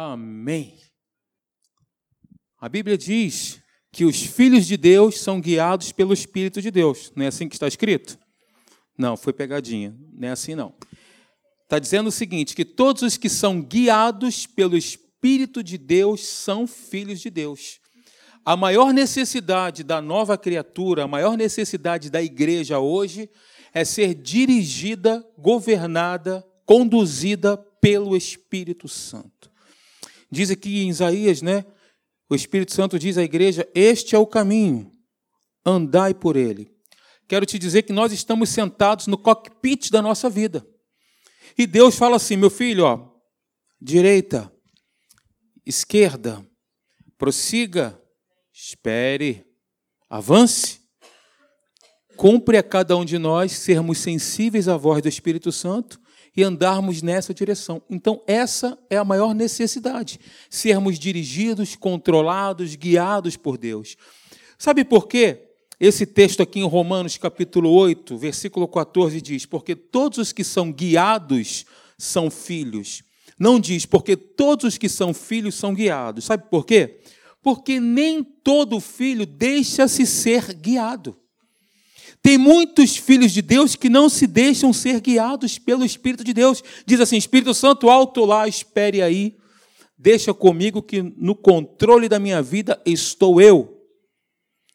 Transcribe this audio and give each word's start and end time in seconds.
Amém. 0.00 0.78
A 2.60 2.68
Bíblia 2.68 2.96
diz 2.96 3.58
que 3.90 4.04
os 4.04 4.22
filhos 4.22 4.64
de 4.64 4.76
Deus 4.76 5.18
são 5.18 5.40
guiados 5.40 5.90
pelo 5.90 6.14
Espírito 6.14 6.62
de 6.62 6.70
Deus. 6.70 7.10
Não 7.16 7.24
é 7.24 7.26
assim 7.26 7.48
que 7.48 7.56
está 7.56 7.66
escrito? 7.66 8.16
Não, 8.96 9.16
foi 9.16 9.32
pegadinha. 9.32 9.98
Não 10.12 10.28
é 10.28 10.30
assim, 10.30 10.54
não. 10.54 10.72
Está 11.64 11.80
dizendo 11.80 12.10
o 12.10 12.12
seguinte: 12.12 12.54
que 12.54 12.64
todos 12.64 13.02
os 13.02 13.16
que 13.16 13.28
são 13.28 13.60
guiados 13.60 14.46
pelo 14.46 14.76
Espírito 14.76 15.64
de 15.64 15.76
Deus 15.76 16.24
são 16.24 16.64
filhos 16.64 17.18
de 17.18 17.28
Deus. 17.28 17.80
A 18.44 18.56
maior 18.56 18.94
necessidade 18.94 19.82
da 19.82 20.00
nova 20.00 20.38
criatura, 20.38 21.02
a 21.02 21.08
maior 21.08 21.36
necessidade 21.36 22.08
da 22.08 22.22
igreja 22.22 22.78
hoje 22.78 23.28
é 23.74 23.84
ser 23.84 24.14
dirigida, 24.14 25.26
governada, 25.36 26.46
conduzida 26.64 27.56
pelo 27.80 28.16
Espírito 28.16 28.86
Santo. 28.86 29.48
Diz 30.30 30.50
aqui 30.50 30.82
em 30.82 30.88
Isaías, 30.88 31.42
né? 31.42 31.64
O 32.28 32.34
Espírito 32.34 32.72
Santo 32.72 32.98
diz 32.98 33.16
à 33.16 33.22
igreja: 33.22 33.68
Este 33.74 34.14
é 34.14 34.18
o 34.18 34.26
caminho, 34.26 34.92
andai 35.64 36.12
por 36.12 36.36
ele. 36.36 36.70
Quero 37.26 37.46
te 37.46 37.58
dizer 37.58 37.82
que 37.82 37.92
nós 37.92 38.12
estamos 38.12 38.48
sentados 38.48 39.06
no 39.06 39.18
cockpit 39.18 39.90
da 39.90 40.00
nossa 40.02 40.28
vida. 40.28 40.66
E 41.56 41.66
Deus 41.66 41.96
fala 41.96 42.16
assim: 42.16 42.36
meu 42.36 42.50
filho, 42.50 42.84
ó, 42.84 43.10
direita, 43.80 44.52
esquerda, 45.64 46.46
prossiga, 47.16 48.00
espere, 48.52 49.46
avance. 50.08 50.78
Cumpre 52.16 52.58
a 52.58 52.62
cada 52.62 52.96
um 52.96 53.04
de 53.04 53.16
nós 53.16 53.52
sermos 53.52 53.98
sensíveis 53.98 54.66
à 54.66 54.76
voz 54.76 55.00
do 55.00 55.08
Espírito 55.08 55.52
Santo 55.52 56.00
e 56.38 56.42
andarmos 56.44 57.02
nessa 57.02 57.34
direção. 57.34 57.82
Então, 57.90 58.22
essa 58.24 58.78
é 58.88 58.96
a 58.96 59.04
maior 59.04 59.34
necessidade: 59.34 60.20
sermos 60.48 60.96
dirigidos, 60.96 61.74
controlados, 61.74 62.76
guiados 62.76 63.36
por 63.36 63.58
Deus. 63.58 63.96
Sabe 64.56 64.84
por 64.84 65.08
quê? 65.08 65.48
Esse 65.80 66.06
texto 66.06 66.40
aqui 66.40 66.60
em 66.60 66.66
Romanos, 66.66 67.16
capítulo 67.16 67.72
8, 67.72 68.16
versículo 68.16 68.68
14, 68.68 69.20
diz: 69.20 69.46
Porque 69.46 69.74
todos 69.74 70.18
os 70.18 70.32
que 70.32 70.44
são 70.44 70.70
guiados 70.70 71.66
são 71.98 72.30
filhos. 72.30 73.02
Não 73.36 73.58
diz, 73.58 73.84
porque 73.84 74.16
todos 74.16 74.64
os 74.64 74.78
que 74.78 74.88
são 74.88 75.12
filhos 75.12 75.56
são 75.56 75.74
guiados. 75.74 76.24
Sabe 76.24 76.44
por 76.48 76.64
quê? 76.64 77.00
Porque 77.42 77.80
nem 77.80 78.22
todo 78.22 78.78
filho 78.78 79.26
deixa-se 79.26 80.06
ser 80.06 80.54
guiado. 80.54 81.18
Tem 82.22 82.36
muitos 82.36 82.96
filhos 82.96 83.32
de 83.32 83.40
Deus 83.40 83.76
que 83.76 83.88
não 83.88 84.08
se 84.08 84.26
deixam 84.26 84.72
ser 84.72 85.00
guiados 85.00 85.58
pelo 85.58 85.84
Espírito 85.84 86.24
de 86.24 86.32
Deus. 86.32 86.62
Diz 86.84 87.00
assim: 87.00 87.16
Espírito 87.16 87.54
Santo, 87.54 87.88
alto 87.88 88.24
lá, 88.24 88.48
espere 88.48 89.00
aí. 89.02 89.36
Deixa 89.96 90.32
comigo 90.32 90.82
que 90.82 91.02
no 91.02 91.34
controle 91.34 92.08
da 92.08 92.18
minha 92.18 92.40
vida 92.42 92.80
estou 92.84 93.40
eu. 93.40 93.82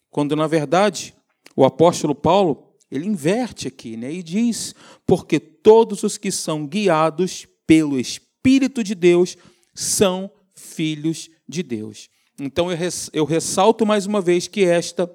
Quando 0.09 0.35
na 0.35 0.47
verdade 0.47 1.13
o 1.55 1.63
apóstolo 1.63 2.13
Paulo, 2.13 2.75
ele 2.91 3.07
inverte 3.07 3.67
aqui, 3.67 3.97
né? 3.97 4.11
E 4.11 4.23
diz: 4.23 4.73
"Porque 5.05 5.39
todos 5.39 6.03
os 6.03 6.17
que 6.17 6.31
são 6.31 6.65
guiados 6.67 7.47
pelo 7.65 7.99
Espírito 7.99 8.83
de 8.83 8.95
Deus 8.95 9.37
são 9.73 10.31
filhos 10.55 11.29
de 11.47 11.63
Deus". 11.63 12.09
Então 12.39 12.67
eu 13.13 13.25
ressalto 13.25 13.85
mais 13.85 14.05
uma 14.05 14.19
vez 14.19 14.47
que 14.47 14.63
esta 14.63 15.09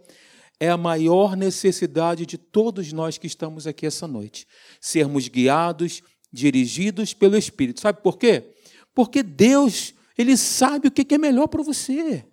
é 0.60 0.68
a 0.68 0.76
maior 0.76 1.36
necessidade 1.36 2.26
de 2.26 2.36
todos 2.36 2.92
nós 2.92 3.16
que 3.16 3.26
estamos 3.26 3.66
aqui 3.66 3.86
essa 3.86 4.08
noite. 4.08 4.46
Sermos 4.80 5.28
guiados, 5.28 6.02
dirigidos 6.32 7.14
pelo 7.14 7.36
Espírito. 7.36 7.80
Sabe 7.80 8.02
por 8.02 8.18
quê? 8.18 8.54
Porque 8.94 9.22
Deus, 9.22 9.94
Ele 10.16 10.36
sabe 10.36 10.88
o 10.88 10.90
que 10.90 11.14
é 11.14 11.18
melhor 11.18 11.46
para 11.46 11.62
você. 11.62 12.24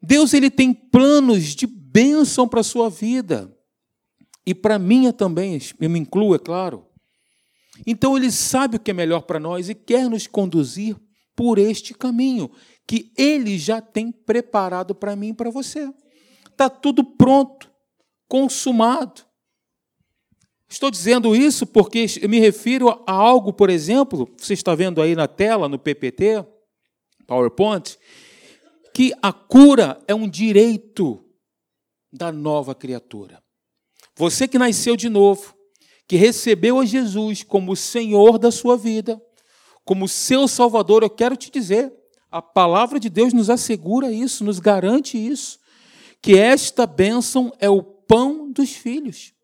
Deus, 0.00 0.32
Ele 0.32 0.50
tem 0.50 0.72
planos 0.72 1.54
de 1.54 1.66
bênção 1.66 2.46
para 2.46 2.60
a 2.60 2.64
sua 2.64 2.88
vida. 2.88 3.52
E 4.46 4.54
para 4.54 4.78
minha 4.78 5.12
também, 5.12 5.58
eu 5.80 5.90
me 5.90 5.98
incluo, 5.98 6.34
é 6.34 6.38
claro. 6.38 6.86
Então, 7.84 8.16
Ele 8.16 8.30
sabe 8.30 8.76
o 8.76 8.80
que 8.80 8.92
é 8.92 8.94
melhor 8.94 9.22
para 9.22 9.40
nós 9.40 9.68
e 9.68 9.74
quer 9.74 10.08
nos 10.08 10.28
conduzir 10.28 10.96
por 11.34 11.58
este 11.58 11.92
caminho 11.92 12.48
que 12.86 13.12
Ele 13.16 13.58
já 13.58 13.80
tem 13.80 14.12
preparado 14.12 14.94
para 14.94 15.16
mim 15.16 15.30
e 15.30 15.34
para 15.34 15.50
você 15.50 15.92
está 16.54 16.70
tudo 16.70 17.04
pronto, 17.04 17.70
consumado. 18.28 19.22
Estou 20.68 20.90
dizendo 20.90 21.36
isso 21.36 21.66
porque 21.66 22.06
me 22.28 22.40
refiro 22.40 22.88
a 23.06 23.12
algo, 23.12 23.52
por 23.52 23.68
exemplo, 23.68 24.28
você 24.36 24.54
está 24.54 24.74
vendo 24.74 25.02
aí 25.02 25.14
na 25.14 25.28
tela, 25.28 25.68
no 25.68 25.78
PPT, 25.78 26.44
PowerPoint, 27.26 27.98
que 28.92 29.12
a 29.20 29.32
cura 29.32 30.00
é 30.08 30.14
um 30.14 30.28
direito 30.28 31.24
da 32.12 32.32
nova 32.32 32.74
criatura. 32.74 33.42
Você 34.16 34.48
que 34.48 34.58
nasceu 34.58 34.96
de 34.96 35.08
novo, 35.08 35.54
que 36.06 36.16
recebeu 36.16 36.78
a 36.78 36.86
Jesus 36.86 37.42
como 37.42 37.76
Senhor 37.76 38.38
da 38.38 38.50
sua 38.50 38.76
vida, 38.76 39.20
como 39.84 40.08
seu 40.08 40.48
Salvador, 40.48 41.02
eu 41.02 41.10
quero 41.10 41.36
te 41.36 41.50
dizer, 41.50 41.92
a 42.30 42.40
palavra 42.40 42.98
de 42.98 43.10
Deus 43.10 43.32
nos 43.32 43.50
assegura 43.50 44.10
isso, 44.10 44.44
nos 44.44 44.58
garante 44.58 45.18
isso 45.18 45.58
que 46.24 46.38
esta 46.38 46.86
bênção 46.86 47.52
é 47.60 47.68
o 47.68 47.82
pão 47.82 48.50
dos 48.50 48.70
filhos, 48.70 49.34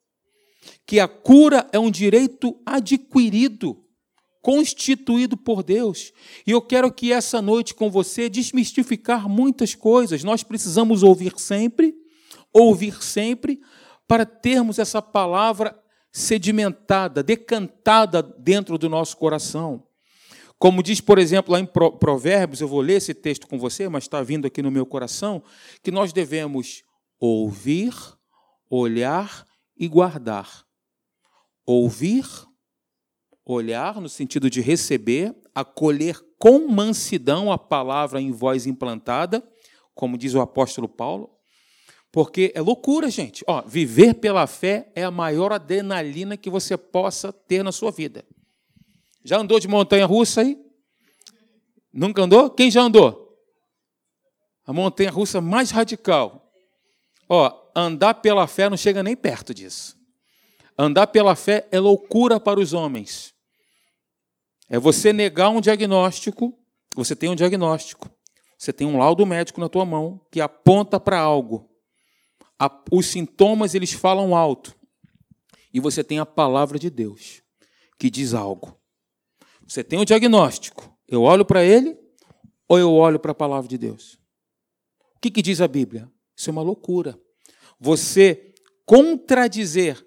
que 0.86 0.98
a 0.98 1.06
cura 1.06 1.68
é 1.74 1.78
um 1.78 1.90
direito 1.90 2.58
adquirido, 2.64 3.84
constituído 4.40 5.36
por 5.36 5.62
Deus. 5.62 6.10
E 6.46 6.52
eu 6.52 6.62
quero 6.62 6.90
que 6.90 7.12
essa 7.12 7.42
noite 7.42 7.74
com 7.74 7.90
você 7.90 8.30
desmistificar 8.30 9.28
muitas 9.28 9.74
coisas. 9.74 10.24
Nós 10.24 10.42
precisamos 10.42 11.02
ouvir 11.02 11.34
sempre, 11.36 11.94
ouvir 12.50 13.02
sempre, 13.02 13.60
para 14.08 14.24
termos 14.24 14.78
essa 14.78 15.02
palavra 15.02 15.78
sedimentada, 16.10 17.22
decantada 17.22 18.22
dentro 18.22 18.78
do 18.78 18.88
nosso 18.88 19.18
coração. 19.18 19.86
Como 20.60 20.82
diz, 20.82 21.00
por 21.00 21.18
exemplo, 21.18 21.54
lá 21.54 21.58
em 21.58 21.64
Provérbios, 21.64 22.60
eu 22.60 22.68
vou 22.68 22.82
ler 22.82 22.98
esse 22.98 23.14
texto 23.14 23.46
com 23.46 23.58
você, 23.58 23.88
mas 23.88 24.04
está 24.04 24.22
vindo 24.22 24.46
aqui 24.46 24.60
no 24.60 24.70
meu 24.70 24.84
coração, 24.84 25.42
que 25.82 25.90
nós 25.90 26.12
devemos 26.12 26.84
ouvir, 27.18 27.94
olhar 28.68 29.46
e 29.74 29.88
guardar. 29.88 30.66
Ouvir, 31.64 32.26
olhar 33.42 34.02
no 34.02 34.08
sentido 34.10 34.50
de 34.50 34.60
receber, 34.60 35.34
acolher 35.54 36.20
com 36.38 36.68
mansidão 36.68 37.50
a 37.50 37.56
palavra 37.56 38.20
em 38.20 38.30
voz 38.30 38.66
implantada, 38.66 39.42
como 39.94 40.18
diz 40.18 40.34
o 40.34 40.42
apóstolo 40.42 40.90
Paulo, 40.90 41.30
porque 42.12 42.52
é 42.54 42.60
loucura, 42.60 43.08
gente. 43.08 43.42
Ó, 43.46 43.62
viver 43.62 44.12
pela 44.12 44.46
fé 44.46 44.92
é 44.94 45.04
a 45.04 45.10
maior 45.10 45.54
adrenalina 45.54 46.36
que 46.36 46.50
você 46.50 46.76
possa 46.76 47.32
ter 47.32 47.62
na 47.62 47.72
sua 47.72 47.90
vida. 47.90 48.26
Já 49.24 49.38
andou 49.38 49.60
de 49.60 49.68
montanha 49.68 50.06
russa 50.06 50.40
aí? 50.40 50.58
Nunca 51.92 52.22
andou? 52.22 52.50
Quem 52.50 52.70
já 52.70 52.82
andou? 52.82 53.36
A 54.64 54.72
montanha 54.72 55.10
russa 55.10 55.40
mais 55.40 55.70
radical. 55.70 56.52
Ó, 57.28 57.70
andar 57.74 58.14
pela 58.14 58.46
fé 58.46 58.68
não 58.68 58.76
chega 58.76 59.02
nem 59.02 59.16
perto 59.16 59.52
disso. 59.52 59.96
Andar 60.78 61.08
pela 61.08 61.36
fé 61.36 61.68
é 61.70 61.78
loucura 61.78 62.40
para 62.40 62.58
os 62.58 62.72
homens. 62.72 63.34
É 64.68 64.78
você 64.78 65.12
negar 65.12 65.50
um 65.50 65.60
diagnóstico, 65.60 66.56
você 66.94 67.14
tem 67.14 67.28
um 67.28 67.34
diagnóstico, 67.34 68.08
você 68.56 68.72
tem 68.72 68.86
um 68.86 68.98
laudo 68.98 69.26
médico 69.26 69.60
na 69.60 69.68
tua 69.68 69.84
mão 69.84 70.24
que 70.30 70.40
aponta 70.40 70.98
para 70.98 71.18
algo. 71.18 71.68
Os 72.90 73.06
sintomas 73.06 73.74
eles 73.74 73.92
falam 73.92 74.36
alto. 74.36 74.74
E 75.72 75.80
você 75.80 76.02
tem 76.02 76.18
a 76.18 76.26
palavra 76.26 76.78
de 76.78 76.88
Deus 76.88 77.42
que 77.98 78.10
diz 78.10 78.34
algo. 78.34 78.79
Você 79.70 79.84
tem 79.84 80.00
o 80.00 80.04
diagnóstico. 80.04 80.92
Eu 81.06 81.22
olho 81.22 81.44
para 81.44 81.62
ele 81.62 81.96
ou 82.68 82.76
eu 82.76 82.92
olho 82.92 83.20
para 83.20 83.30
a 83.30 83.34
palavra 83.34 83.68
de 83.68 83.78
Deus? 83.78 84.14
O 85.14 85.20
que, 85.20 85.30
que 85.30 85.40
diz 85.40 85.60
a 85.60 85.68
Bíblia? 85.68 86.10
Isso 86.36 86.50
é 86.50 86.52
uma 86.52 86.60
loucura. 86.60 87.16
Você 87.78 88.52
contradizer 88.84 90.04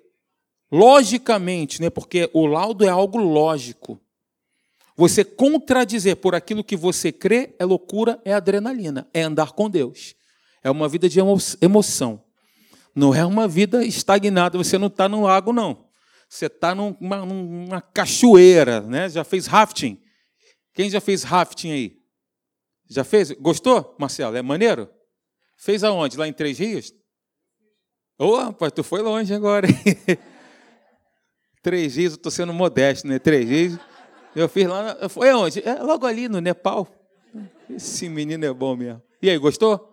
logicamente, 0.69 1.81
né, 1.81 1.89
porque 1.89 2.30
o 2.33 2.45
laudo 2.45 2.83
é 2.83 2.89
algo 2.89 3.18
lógico. 3.18 3.98
Você 4.98 5.24
contradizer 5.24 6.18
por 6.18 6.36
aquilo 6.36 6.62
que 6.62 6.75
você 6.75 7.10
crê 7.10 7.56
é 7.57 7.63
loucura, 7.63 8.21
é 8.25 8.33
adrenalina, 8.33 9.07
é 9.13 9.21
andar 9.21 9.54
com 9.54 9.69
Deus. 9.69 10.13
É 10.62 10.69
uma 10.69 10.89
vida 10.89 11.07
de 11.07 11.19
emoção. 11.62 12.21
Não 12.94 13.15
é 13.15 13.25
uma 13.25 13.48
vida 13.48 13.86
estagnada, 13.86 14.57
você 14.57 14.77
não 14.77 14.88
está 14.88 15.07
no 15.07 15.21
lago, 15.21 15.54
não. 15.54 15.86
Você 16.33 16.47
está 16.47 16.74
numa, 16.74 17.24
numa, 17.27 17.80
cachoeira, 17.80 18.81
né? 18.81 19.07
Já 19.07 19.24
fez 19.24 19.45
rafting? 19.45 20.01
Quem 20.74 20.89
já 20.89 21.00
fez 21.00 21.21
rafting 21.21 21.71
aí? 21.71 21.97
Já 22.89 23.03
fez? 23.03 23.31
Gostou, 23.33 23.95
Marcelo? 24.00 24.35
É 24.35 24.41
maneiro? 24.41 24.89
Fez 25.56 25.83
aonde? 25.83 26.18
Lá 26.18 26.27
em 26.27 26.33
Três 26.33 26.57
Rios? 26.57 26.91
Ô, 28.18 28.30
oh, 28.30 28.38
rapaz, 28.38 28.71
tu 28.71 28.83
foi 28.83 29.03
longe 29.03 29.31
agora. 29.31 29.68
Três 31.62 31.97
Rios, 31.97 32.13
eu 32.13 32.18
estou 32.18 32.31
sendo 32.31 32.51
modesto, 32.51 33.07
né? 33.07 33.19
Três 33.19 33.47
Rios. 33.47 33.79
Eu 34.36 34.50
fiz 34.50 34.68
lá. 34.68 35.07
Foi 35.09 35.31
onde? 35.36 35.62
É 35.63 35.83
logo 35.83 36.07
ali 36.07 36.27
no 36.27 36.41
Nepal. 36.41 36.88
Esse 37.69 38.09
menino 38.09 38.44
é 38.44 38.51
bom 38.51 38.75
mesmo. 38.75 39.03
E 39.21 39.29
aí, 39.29 39.38
gostou? 39.38 39.93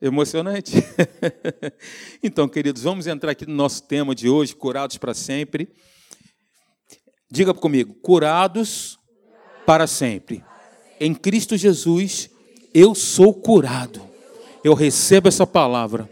Emocionante? 0.00 0.72
então, 2.22 2.48
queridos, 2.48 2.82
vamos 2.82 3.06
entrar 3.06 3.32
aqui 3.32 3.44
no 3.44 3.54
nosso 3.54 3.82
tema 3.82 4.14
de 4.14 4.30
hoje, 4.30 4.56
curados 4.56 4.96
para 4.96 5.12
sempre. 5.12 5.68
Diga 7.30 7.52
comigo, 7.52 7.92
curados 7.94 8.98
para 9.66 9.86
sempre. 9.86 10.42
Em 10.98 11.14
Cristo 11.14 11.54
Jesus, 11.54 12.30
eu 12.72 12.94
sou 12.94 13.34
curado. 13.34 14.00
Eu 14.64 14.72
recebo 14.72 15.28
essa 15.28 15.46
palavra. 15.46 16.08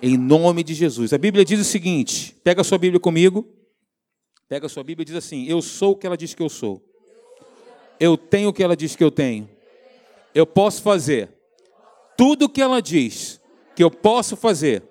Em 0.00 0.16
nome 0.16 0.62
de 0.62 0.74
Jesus. 0.74 1.12
A 1.12 1.18
Bíblia 1.18 1.44
diz 1.44 1.60
o 1.60 1.64
seguinte: 1.64 2.36
pega 2.44 2.60
a 2.60 2.64
sua 2.64 2.78
Bíblia 2.78 3.00
comigo. 3.00 3.46
Pega 4.48 4.66
a 4.66 4.68
sua 4.68 4.84
Bíblia 4.84 5.02
e 5.02 5.06
diz 5.06 5.16
assim: 5.16 5.46
Eu 5.46 5.60
sou 5.60 5.92
o 5.92 5.96
que 5.96 6.06
ela 6.06 6.16
diz 6.16 6.34
que 6.34 6.42
eu 6.42 6.48
sou. 6.48 6.84
Eu 7.98 8.16
tenho 8.16 8.50
o 8.50 8.52
que 8.52 8.62
ela 8.62 8.76
diz 8.76 8.94
que 8.94 9.02
eu 9.02 9.10
tenho. 9.10 9.50
Eu 10.32 10.46
posso 10.46 10.82
fazer 10.82 11.37
tudo 12.18 12.48
que 12.48 12.60
ela 12.60 12.82
diz 12.82 13.40
que 13.76 13.84
eu 13.84 13.92
posso 13.92 14.36
fazer. 14.36 14.82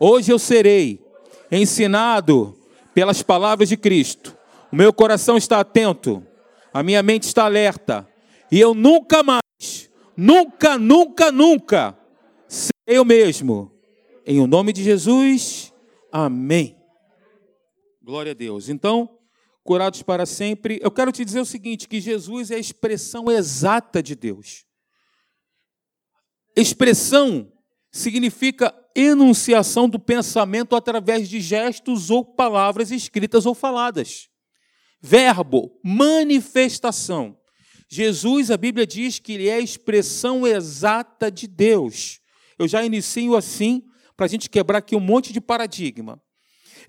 Hoje 0.00 0.32
eu 0.32 0.38
serei 0.38 1.00
ensinado 1.48 2.58
pelas 2.92 3.22
palavras 3.22 3.68
de 3.68 3.76
Cristo. 3.76 4.36
O 4.72 4.74
meu 4.74 4.92
coração 4.92 5.36
está 5.36 5.60
atento, 5.60 6.26
a 6.74 6.82
minha 6.82 7.00
mente 7.00 7.22
está 7.22 7.44
alerta, 7.44 8.08
e 8.50 8.58
eu 8.58 8.74
nunca 8.74 9.22
mais, 9.22 9.88
nunca, 10.16 10.76
nunca, 10.76 11.30
nunca 11.30 11.96
serei 12.48 12.98
eu 12.98 13.04
mesmo. 13.04 13.70
Em 14.26 14.40
o 14.40 14.46
nome 14.48 14.72
de 14.72 14.82
Jesus, 14.82 15.72
amém. 16.10 16.76
Glória 18.02 18.32
a 18.32 18.34
Deus. 18.34 18.68
Então, 18.68 19.08
curados 19.62 20.02
para 20.02 20.26
sempre. 20.26 20.80
Eu 20.82 20.90
quero 20.90 21.12
te 21.12 21.24
dizer 21.24 21.40
o 21.40 21.46
seguinte: 21.46 21.86
que 21.86 22.00
Jesus 22.00 22.50
é 22.50 22.56
a 22.56 22.58
expressão 22.58 23.30
exata 23.30 24.02
de 24.02 24.16
Deus. 24.16 24.64
Expressão 26.54 27.50
significa 27.90 28.74
enunciação 28.94 29.88
do 29.88 29.98
pensamento 29.98 30.76
através 30.76 31.28
de 31.28 31.40
gestos 31.40 32.10
ou 32.10 32.24
palavras 32.24 32.90
escritas 32.90 33.46
ou 33.46 33.54
faladas. 33.54 34.28
Verbo, 35.00 35.78
manifestação. 35.82 37.36
Jesus, 37.88 38.50
a 38.50 38.56
Bíblia 38.56 38.86
diz 38.86 39.18
que 39.18 39.32
ele 39.32 39.48
é 39.48 39.54
a 39.54 39.60
expressão 39.60 40.46
exata 40.46 41.30
de 41.30 41.46
Deus. 41.46 42.20
Eu 42.58 42.68
já 42.68 42.84
inicio 42.84 43.36
assim, 43.36 43.82
para 44.16 44.26
a 44.26 44.28
gente 44.28 44.48
quebrar 44.48 44.78
aqui 44.78 44.94
um 44.94 45.00
monte 45.00 45.32
de 45.32 45.40
paradigma. 45.40 46.20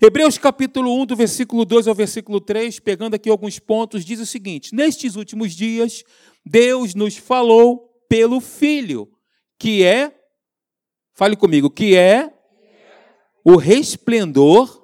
Hebreus 0.00 0.38
capítulo 0.38 1.00
1, 1.02 1.06
do 1.06 1.16
versículo 1.16 1.64
2 1.64 1.88
ao 1.88 1.94
versículo 1.94 2.40
3, 2.40 2.80
pegando 2.80 3.14
aqui 3.14 3.28
alguns 3.28 3.58
pontos, 3.58 4.04
diz 4.04 4.20
o 4.20 4.26
seguinte: 4.26 4.74
Nestes 4.74 5.16
últimos 5.16 5.52
dias, 5.52 6.02
Deus 6.44 6.94
nos 6.94 7.16
falou 7.16 7.90
pelo 8.08 8.40
Filho 8.40 9.13
que 9.58 9.84
é, 9.84 10.12
fale 11.14 11.36
comigo, 11.36 11.70
que 11.70 11.96
é 11.96 12.32
o 13.44 13.56
resplendor 13.56 14.82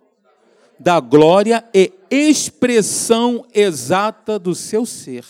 da 0.79 0.99
glória 0.99 1.65
e 1.75 1.93
expressão 2.11 3.47
exata 3.55 4.39
do 4.39 4.55
seu 4.55 4.87
ser. 4.87 5.25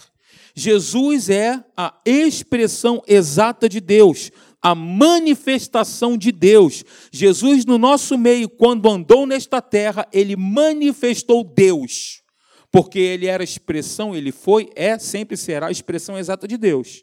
Jesus 0.54 1.28
é 1.30 1.62
a 1.76 1.96
expressão 2.04 3.02
exata 3.06 3.68
de 3.68 3.80
Deus, 3.80 4.30
a 4.60 4.74
manifestação 4.74 6.16
de 6.16 6.30
Deus. 6.30 6.84
Jesus, 7.10 7.64
no 7.64 7.78
nosso 7.78 8.18
meio, 8.18 8.48
quando 8.48 8.88
andou 8.88 9.26
nesta 9.26 9.60
terra, 9.60 10.06
ele 10.12 10.36
manifestou 10.36 11.42
Deus, 11.42 12.22
porque 12.70 12.98
ele 12.98 13.26
era 13.26 13.42
a 13.42 13.44
expressão, 13.44 14.14
ele 14.14 14.32
foi, 14.32 14.70
é, 14.74 14.98
sempre 14.98 15.36
será 15.36 15.68
a 15.68 15.72
expressão 15.72 16.18
exata 16.18 16.46
de 16.46 16.56
Deus. 16.56 17.02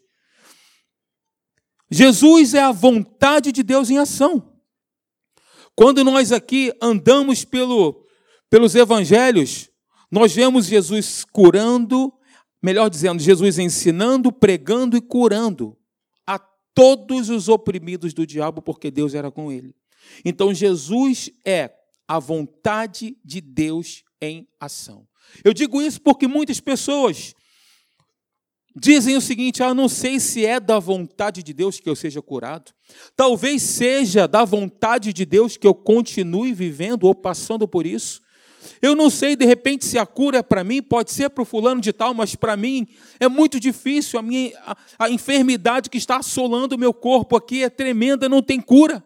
Jesus 1.89 2.53
é 2.53 2.61
a 2.61 2.71
vontade 2.71 3.51
de 3.51 3.63
Deus 3.63 3.89
em 3.89 3.97
ação. 3.97 4.53
Quando 5.75 6.03
nós 6.03 6.31
aqui 6.31 6.73
andamos 6.81 7.45
pelo, 7.45 8.05
pelos 8.49 8.75
evangelhos, 8.75 9.69
nós 10.11 10.33
vemos 10.33 10.65
Jesus 10.65 11.23
curando, 11.23 12.11
melhor 12.61 12.89
dizendo, 12.89 13.21
Jesus 13.21 13.59
ensinando, 13.59 14.31
pregando 14.31 14.97
e 14.97 15.01
curando 15.01 15.77
a 16.25 16.39
todos 16.73 17.29
os 17.29 17.47
oprimidos 17.47 18.13
do 18.13 18.25
diabo, 18.25 18.61
porque 18.61 18.89
Deus 18.89 19.13
era 19.13 19.29
com 19.29 19.51
ele. 19.51 19.75
Então, 20.25 20.53
Jesus 20.53 21.29
é 21.45 21.71
a 22.07 22.19
vontade 22.19 23.17
de 23.23 23.41
Deus 23.41 24.03
em 24.21 24.47
ação. 24.59 25.07
Eu 25.43 25.53
digo 25.53 25.81
isso 25.81 26.01
porque 26.01 26.27
muitas 26.27 26.59
pessoas 26.59 27.35
dizem 28.79 29.17
o 29.17 29.21
seguinte: 29.21 29.63
ah, 29.63 29.73
não 29.73 29.89
sei 29.89 30.19
se 30.19 30.45
é 30.45 30.59
da 30.59 30.79
vontade 30.79 31.41
de 31.41 31.53
Deus 31.53 31.79
que 31.79 31.89
eu 31.89 31.95
seja 31.95 32.21
curado. 32.21 32.71
Talvez 33.15 33.61
seja 33.61 34.27
da 34.27 34.45
vontade 34.45 35.11
de 35.11 35.25
Deus 35.25 35.57
que 35.57 35.67
eu 35.67 35.73
continue 35.73 36.53
vivendo 36.53 37.05
ou 37.05 37.15
passando 37.15 37.67
por 37.67 37.85
isso. 37.85 38.21
Eu 38.81 38.95
não 38.95 39.09
sei, 39.09 39.35
de 39.35 39.45
repente, 39.45 39.85
se 39.85 39.97
a 39.97 40.05
cura 40.05 40.39
é 40.39 40.43
para 40.43 40.63
mim, 40.63 40.81
pode 40.81 41.11
ser 41.11 41.29
para 41.29 41.41
o 41.41 41.45
fulano 41.45 41.81
de 41.81 41.93
tal, 41.93 42.13
mas 42.13 42.35
para 42.35 42.55
mim 42.57 42.87
é 43.19 43.27
muito 43.27 43.59
difícil. 43.59 44.19
A, 44.19 44.21
minha, 44.21 44.51
a, 44.65 44.77
a 44.99 45.09
enfermidade 45.09 45.89
que 45.89 45.97
está 45.97 46.17
assolando 46.17 46.75
o 46.75 46.79
meu 46.79 46.93
corpo 46.93 47.35
aqui 47.35 47.63
é 47.63 47.69
tremenda, 47.69 48.29
não 48.29 48.41
tem 48.41 48.59
cura. 48.59 49.03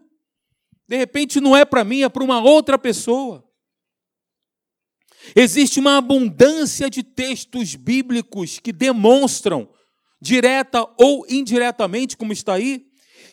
De 0.88 0.98
repente 0.98 1.40
não 1.40 1.56
é 1.56 1.64
para 1.64 1.84
mim, 1.84 2.02
é 2.02 2.10
para 2.10 2.24
uma 2.24 2.42
outra 2.42 2.78
pessoa. 2.78 3.44
Existe 5.36 5.80
uma 5.80 5.98
abundância 5.98 6.90
de 6.90 7.04
textos 7.04 7.76
bíblicos 7.76 8.60
que 8.60 8.72
demonstram, 8.72 9.70
direta 10.20 10.86
ou 10.98 11.26
indiretamente, 11.30 12.18
como 12.18 12.34
está 12.34 12.54
aí, 12.54 12.86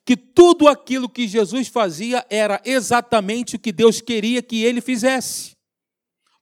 que 0.05 0.17
tudo 0.17 0.69
aquilo 0.69 1.08
que 1.08 1.26
Jesus 1.26 1.69
fazia 1.69 2.25
era 2.31 2.61
exatamente 2.64 3.56
o 3.56 3.58
que 3.58 3.73
Deus 3.73 4.00
queria 4.00 4.43
que 4.43 4.64
ele 4.64 4.81
fizesse. 4.81 5.56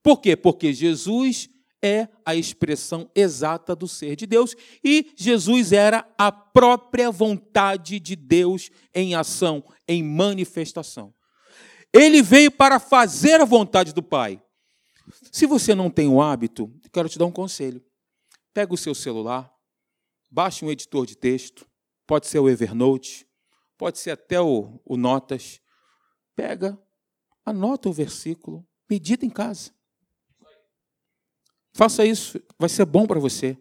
Por 0.03 0.21
quê? 0.21 0.37
Porque 0.37 0.73
Jesus 0.73 1.49
é 1.83 2.09
a 2.25 2.35
expressão 2.35 3.11
exata 3.15 3.75
do 3.75 3.87
ser 3.87 4.17
de 4.17 4.27
Deus 4.27 4.55
e 4.85 5.11
Jesus 5.17 5.73
era 5.73 6.07
a 6.17 6.31
própria 6.31 7.11
vontade 7.11 8.01
de 8.01 8.17
Deus 8.17 8.71
em 8.95 9.15
ação, 9.15 9.65
em 9.87 10.03
manifestação. 10.03 11.13
Ele 11.93 12.23
veio 12.23 12.51
para 12.51 12.79
fazer 12.79 13.41
a 13.41 13.45
vontade 13.45 13.93
do 13.93 14.03
Pai. 14.03 14.41
Se 15.33 15.47
você 15.47 15.75
não 15.75 15.91
tem 15.91 16.09
o 16.09 16.21
hábito, 16.21 16.73
quero 16.93 17.09
te 17.09 17.19
dar 17.19 17.27
um 17.27 17.33
conselho. 17.33 17.83
Pega 18.53 18.73
o 18.73 18.77
seu 18.77 18.95
celular, 18.95 19.53
baixe 20.31 20.65
um 20.65 20.71
editor 20.71 21.07
de 21.07 21.17
texto, 21.17 21.67
pode 22.07 22.27
ser 22.27 22.39
o 22.39 22.49
Evernote, 22.49 23.27
pode 23.77 23.99
ser 23.99 24.13
até 24.13 24.41
o, 24.41 24.81
o 24.85 24.97
Notas. 24.97 25.61
Pega, 26.35 26.79
anota 27.45 27.89
o 27.89 27.93
versículo, 27.93 28.67
medita 28.89 29.25
em 29.25 29.31
casa. 29.31 29.71
Faça 31.73 32.05
isso, 32.05 32.41
vai 32.59 32.69
ser 32.69 32.87
bom 32.87 33.07
para 33.07 33.21
você. 33.21 33.57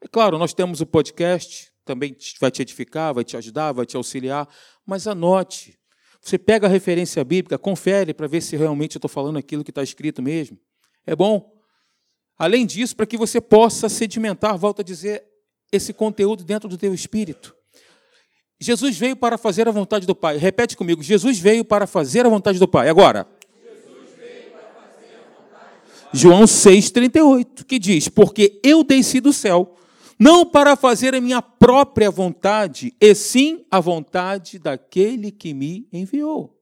É 0.00 0.08
claro, 0.08 0.38
nós 0.38 0.52
temos 0.52 0.80
o 0.80 0.86
podcast, 0.86 1.72
também 1.84 2.16
vai 2.40 2.50
te 2.50 2.62
edificar, 2.62 3.14
vai 3.14 3.24
te 3.24 3.36
ajudar, 3.36 3.72
vai 3.72 3.86
te 3.86 3.96
auxiliar, 3.96 4.48
mas 4.86 5.06
anote. 5.06 5.78
Você 6.20 6.38
pega 6.38 6.66
a 6.66 6.70
referência 6.70 7.22
bíblica, 7.24 7.58
confere 7.58 8.14
para 8.14 8.26
ver 8.26 8.40
se 8.40 8.56
realmente 8.56 8.96
eu 8.96 8.98
estou 8.98 9.08
falando 9.08 9.38
aquilo 9.38 9.64
que 9.64 9.70
está 9.70 9.82
escrito 9.82 10.22
mesmo. 10.22 10.58
É 11.06 11.14
bom. 11.14 11.52
Além 12.36 12.66
disso, 12.66 12.96
para 12.96 13.06
que 13.06 13.16
você 13.16 13.40
possa 13.40 13.88
sedimentar, 13.88 14.56
volto 14.58 14.80
a 14.80 14.84
dizer, 14.84 15.24
esse 15.70 15.92
conteúdo 15.92 16.44
dentro 16.44 16.68
do 16.68 16.78
teu 16.78 16.94
espírito. 16.94 17.54
Jesus 18.60 18.96
veio 18.96 19.16
para 19.16 19.36
fazer 19.36 19.68
a 19.68 19.70
vontade 19.72 20.06
do 20.06 20.14
Pai. 20.14 20.36
Repete 20.36 20.76
comigo. 20.76 21.02
Jesus 21.02 21.38
veio 21.38 21.64
para 21.64 21.86
fazer 21.86 22.24
a 22.24 22.28
vontade 22.28 22.58
do 22.58 22.68
Pai. 22.68 22.88
Agora. 22.88 23.26
João 26.12 26.44
6,38, 26.44 27.64
que 27.64 27.78
diz: 27.78 28.08
Porque 28.08 28.60
eu 28.62 28.84
desci 28.84 29.20
do 29.20 29.32
céu, 29.32 29.76
não 30.18 30.46
para 30.46 30.76
fazer 30.76 31.12
a 31.12 31.20
minha 31.20 31.42
própria 31.42 32.08
vontade, 32.10 32.94
e 33.00 33.14
sim 33.16 33.66
a 33.68 33.80
vontade 33.80 34.58
daquele 34.58 35.32
que 35.32 35.52
me 35.52 35.88
enviou. 35.92 36.56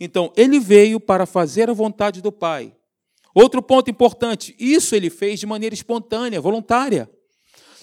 Então, 0.00 0.32
ele 0.36 0.58
veio 0.58 0.98
para 0.98 1.26
fazer 1.26 1.70
a 1.70 1.72
vontade 1.72 2.20
do 2.20 2.32
Pai. 2.32 2.74
Outro 3.34 3.62
ponto 3.62 3.90
importante: 3.90 4.54
isso 4.58 4.94
ele 4.94 5.10
fez 5.10 5.40
de 5.40 5.46
maneira 5.46 5.74
espontânea, 5.74 6.40
voluntária. 6.40 7.10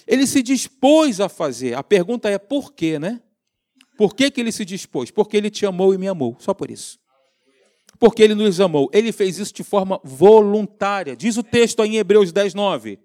Ele 0.06 0.26
se 0.26 0.42
dispôs 0.42 1.20
a 1.20 1.28
fazer. 1.28 1.74
A 1.74 1.82
pergunta 1.82 2.28
é 2.28 2.38
por 2.38 2.72
quê, 2.72 2.98
né? 2.98 3.20
Por 3.96 4.14
que, 4.14 4.30
que 4.30 4.40
ele 4.40 4.50
se 4.50 4.64
dispôs? 4.64 5.10
Porque 5.10 5.36
ele 5.36 5.50
te 5.50 5.66
amou 5.66 5.92
e 5.92 5.98
me 5.98 6.08
amou, 6.08 6.36
só 6.40 6.54
por 6.54 6.70
isso. 6.70 6.98
Porque 7.98 8.22
ele 8.22 8.34
nos 8.34 8.58
amou. 8.60 8.88
Ele 8.94 9.12
fez 9.12 9.38
isso 9.38 9.52
de 9.52 9.62
forma 9.62 10.00
voluntária. 10.02 11.14
Diz 11.14 11.36
o 11.36 11.42
texto 11.42 11.82
aí 11.82 11.90
em 11.90 11.96
Hebreus 11.98 12.32
10, 12.32 12.54
9. 12.54 12.98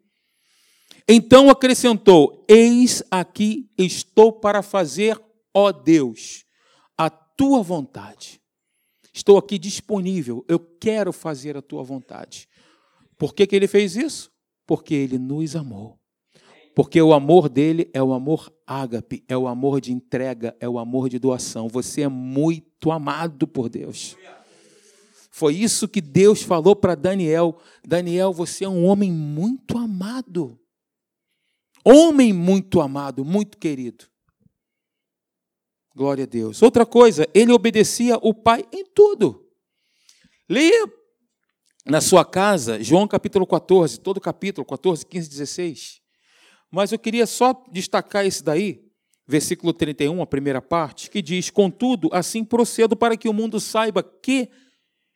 Então 1.07 1.49
acrescentou: 1.49 2.45
Eis 2.47 3.03
aqui 3.11 3.69
estou 3.77 4.31
para 4.31 4.61
fazer, 4.61 5.19
ó 5.53 5.71
Deus, 5.71 6.45
a 6.97 7.09
tua 7.09 7.61
vontade. 7.61 8.41
Estou 9.15 9.37
aqui 9.37 9.57
disponível, 9.57 10.43
eu 10.45 10.59
quero 10.59 11.13
fazer 11.13 11.55
a 11.55 11.61
tua 11.61 11.81
vontade. 11.81 12.49
Por 13.17 13.33
que, 13.33 13.47
que 13.47 13.55
ele 13.55 13.65
fez 13.65 13.95
isso? 13.95 14.29
Porque 14.67 14.93
ele 14.93 15.17
nos 15.17 15.55
amou. 15.55 15.97
Porque 16.75 17.01
o 17.01 17.13
amor 17.13 17.47
dele 17.47 17.89
é 17.93 18.03
o 18.03 18.11
amor 18.11 18.53
ágape, 18.67 19.23
é 19.29 19.37
o 19.37 19.47
amor 19.47 19.79
de 19.79 19.93
entrega, 19.93 20.53
é 20.59 20.67
o 20.67 20.77
amor 20.77 21.07
de 21.07 21.17
doação. 21.17 21.69
Você 21.69 22.01
é 22.01 22.09
muito 22.09 22.91
amado 22.91 23.47
por 23.47 23.69
Deus. 23.69 24.17
Foi 25.31 25.55
isso 25.55 25.87
que 25.87 26.01
Deus 26.01 26.41
falou 26.41 26.75
para 26.75 26.93
Daniel. 26.93 27.57
Daniel, 27.87 28.33
você 28.33 28.65
é 28.65 28.69
um 28.69 28.83
homem 28.83 29.13
muito 29.13 29.77
amado. 29.77 30.59
Homem 31.85 32.33
muito 32.33 32.81
amado, 32.81 33.23
muito 33.23 33.57
querido. 33.57 34.07
Glória 35.95 36.25
a 36.25 36.27
Deus. 36.27 36.61
Outra 36.61 36.85
coisa, 36.85 37.25
ele 37.33 37.53
obedecia 37.53 38.17
o 38.21 38.33
pai 38.33 38.65
em 38.73 38.83
tudo. 38.83 39.47
Leia 40.49 40.91
na 41.85 42.01
sua 42.01 42.25
casa, 42.25 42.83
João 42.83 43.07
capítulo 43.07 43.47
14, 43.47 44.01
todo 44.01 44.19
capítulo, 44.19 44.65
14, 44.65 45.05
15, 45.05 45.29
16. 45.29 46.01
Mas 46.69 46.91
eu 46.91 46.99
queria 46.99 47.25
só 47.25 47.63
destacar 47.71 48.25
esse 48.25 48.43
daí, 48.43 48.83
versículo 49.25 49.71
31, 49.71 50.21
a 50.21 50.27
primeira 50.27 50.61
parte, 50.61 51.09
que 51.09 51.21
diz: 51.21 51.49
Contudo, 51.49 52.09
assim 52.11 52.43
procedo 52.43 52.97
para 52.97 53.15
que 53.15 53.29
o 53.29 53.33
mundo 53.33 53.57
saiba 53.57 54.03
que 54.03 54.49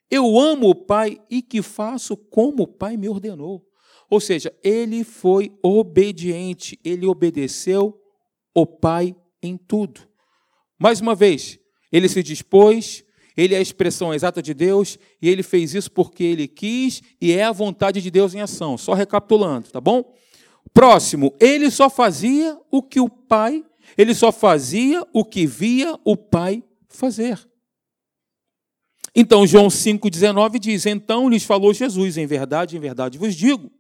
eu 0.10 0.40
amo 0.40 0.70
o 0.70 0.76
Pai 0.76 1.20
e 1.30 1.42
que 1.42 1.62
faço 1.62 2.16
como 2.16 2.64
o 2.64 2.68
Pai 2.68 2.96
me 2.96 3.10
ordenou. 3.10 3.66
Ou 4.10 4.22
seja, 4.22 4.58
ele 4.64 5.04
foi 5.04 5.52
obediente, 5.62 6.80
ele 6.86 7.06
obedeceu 7.06 8.00
o 8.56 8.66
Pai 8.66 9.14
em 9.44 9.58
tudo. 9.58 10.09
Mais 10.80 11.02
uma 11.02 11.14
vez, 11.14 11.60
ele 11.92 12.08
se 12.08 12.24
dispôs, 12.24 13.04
ele 13.36 13.54
é 13.54 13.58
a 13.58 13.62
expressão 13.62 14.14
exata 14.14 14.42
de 14.42 14.54
Deus 14.54 14.98
e 15.22 15.30
ele 15.30 15.44
fez 15.44 15.76
isso 15.76 15.92
porque 15.92 16.24
ele 16.24 16.48
quis 16.48 17.02
e 17.22 17.34
é 17.34 17.44
a 17.44 17.52
vontade 17.52 18.02
de 18.02 18.10
Deus 18.10 18.34
em 18.34 18.42
ação. 18.42 18.78
Só 18.78 18.94
recapitulando, 18.94 19.70
tá 19.70 19.82
bom? 19.82 20.14
Próximo, 20.74 21.36
ele 21.40 21.70
só 21.70 21.90
fazia 21.90 22.58
o 22.72 22.82
que 22.82 23.00
o 23.00 23.10
pai, 23.10 23.64
ele 23.98 24.14
só 24.14 24.32
fazia 24.32 25.06
o 25.14 25.26
que 25.26 25.46
via 25.46 26.00
o 26.06 26.16
pai 26.16 26.64
fazer. 26.88 27.40
Então, 29.16 29.46
João 29.46 29.68
5,19 29.68 30.60
diz: 30.60 30.86
Então 30.86 31.28
lhes 31.28 31.44
falou 31.44 31.74
Jesus, 31.74 32.18
em 32.18 32.26
verdade, 32.26 32.78
em 32.78 32.80
verdade 32.80 33.18
vos 33.18 33.36
digo, 33.36 33.72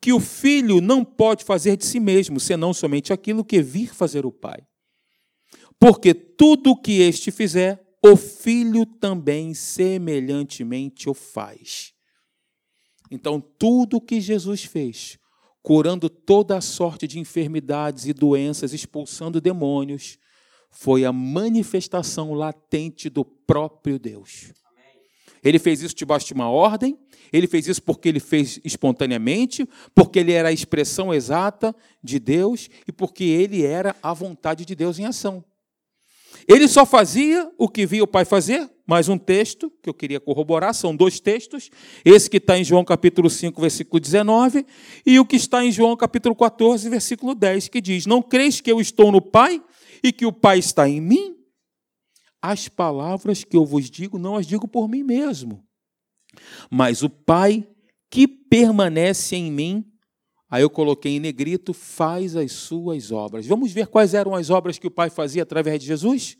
que 0.00 0.12
o 0.12 0.20
filho 0.20 0.80
não 0.80 1.04
pode 1.04 1.44
fazer 1.44 1.76
de 1.76 1.86
si 1.86 2.00
mesmo, 2.00 2.38
senão 2.38 2.74
somente 2.74 3.12
aquilo 3.12 3.44
que 3.44 3.62
vir 3.62 3.94
fazer 3.94 4.26
o 4.26 4.32
pai. 4.32 4.67
Porque 5.78 6.12
tudo 6.12 6.70
o 6.70 6.76
que 6.76 7.00
este 7.00 7.30
fizer, 7.30 7.80
o 8.02 8.16
filho 8.16 8.84
também 8.84 9.54
semelhantemente 9.54 11.08
o 11.08 11.14
faz. 11.14 11.92
Então, 13.10 13.40
tudo 13.40 13.96
o 13.96 14.00
que 14.00 14.20
Jesus 14.20 14.64
fez, 14.64 15.18
curando 15.62 16.08
toda 16.08 16.56
a 16.56 16.60
sorte 16.60 17.06
de 17.06 17.18
enfermidades 17.18 18.06
e 18.06 18.12
doenças, 18.12 18.72
expulsando 18.72 19.40
demônios, 19.40 20.18
foi 20.70 21.04
a 21.04 21.12
manifestação 21.12 22.34
latente 22.34 23.08
do 23.08 23.24
próprio 23.24 23.98
Deus. 23.98 24.52
Ele 25.42 25.58
fez 25.58 25.82
isso 25.82 25.94
debaixo 25.94 26.26
de 26.26 26.34
uma 26.34 26.50
ordem, 26.50 26.98
ele 27.32 27.46
fez 27.46 27.68
isso 27.68 27.82
porque 27.82 28.08
ele 28.08 28.20
fez 28.20 28.60
espontaneamente, 28.64 29.66
porque 29.94 30.18
ele 30.18 30.32
era 30.32 30.48
a 30.48 30.52
expressão 30.52 31.14
exata 31.14 31.74
de 32.02 32.18
Deus 32.18 32.68
e 32.86 32.92
porque 32.92 33.24
ele 33.24 33.64
era 33.64 33.94
a 34.02 34.12
vontade 34.12 34.64
de 34.64 34.74
Deus 34.74 34.98
em 34.98 35.06
ação. 35.06 35.44
Ele 36.48 36.66
só 36.66 36.86
fazia 36.86 37.52
o 37.58 37.68
que 37.68 37.84
via 37.84 38.02
o 38.02 38.06
Pai 38.06 38.24
fazer. 38.24 38.68
Mais 38.86 39.06
um 39.06 39.18
texto 39.18 39.70
que 39.82 39.90
eu 39.90 39.92
queria 39.92 40.18
corroborar, 40.18 40.72
são 40.72 40.96
dois 40.96 41.20
textos. 41.20 41.68
Esse 42.02 42.30
que 42.30 42.38
está 42.38 42.56
em 42.56 42.64
João 42.64 42.82
capítulo 42.82 43.28
5, 43.28 43.60
versículo 43.60 44.00
19, 44.00 44.64
e 45.04 45.20
o 45.20 45.26
que 45.26 45.36
está 45.36 45.62
em 45.62 45.70
João 45.70 45.94
capítulo 45.94 46.34
14, 46.34 46.88
versículo 46.88 47.34
10, 47.34 47.68
que 47.68 47.82
diz: 47.82 48.06
Não 48.06 48.22
creis 48.22 48.62
que 48.62 48.72
eu 48.72 48.80
estou 48.80 49.12
no 49.12 49.20
Pai 49.20 49.62
e 50.02 50.10
que 50.10 50.24
o 50.24 50.32
Pai 50.32 50.58
está 50.58 50.88
em 50.88 51.02
mim? 51.02 51.36
As 52.40 52.66
palavras 52.66 53.44
que 53.44 53.56
eu 53.56 53.66
vos 53.66 53.90
digo, 53.90 54.18
não 54.18 54.36
as 54.36 54.46
digo 54.46 54.66
por 54.66 54.88
mim 54.88 55.02
mesmo. 55.02 55.62
Mas 56.70 57.02
o 57.02 57.10
Pai 57.10 57.68
que 58.10 58.26
permanece 58.26 59.36
em 59.36 59.52
mim, 59.52 59.84
Aí 60.50 60.62
eu 60.62 60.70
coloquei 60.70 61.16
em 61.16 61.20
negrito, 61.20 61.74
faz 61.74 62.34
as 62.34 62.52
suas 62.52 63.12
obras. 63.12 63.46
Vamos 63.46 63.70
ver 63.70 63.86
quais 63.86 64.14
eram 64.14 64.34
as 64.34 64.48
obras 64.48 64.78
que 64.78 64.86
o 64.86 64.90
Pai 64.90 65.10
fazia 65.10 65.42
através 65.42 65.80
de 65.80 65.86
Jesus? 65.86 66.36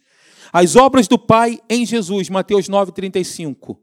As 0.53 0.77
obras 0.77 1.07
do 1.07 1.19
Pai 1.19 1.59
em 1.69 1.85
Jesus, 1.85 2.31
Mateus 2.31 2.69
9,35. 2.69 3.79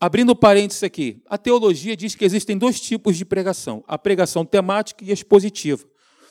Abrindo 0.00 0.34
parênteses 0.34 0.82
aqui, 0.82 1.22
a 1.28 1.38
teologia 1.38 1.96
diz 1.96 2.14
que 2.14 2.24
existem 2.24 2.58
dois 2.58 2.80
tipos 2.80 3.16
de 3.16 3.24
pregação: 3.24 3.84
a 3.86 3.98
pregação 3.98 4.44
temática 4.44 5.04
e 5.04 5.12
expositiva. 5.12 5.84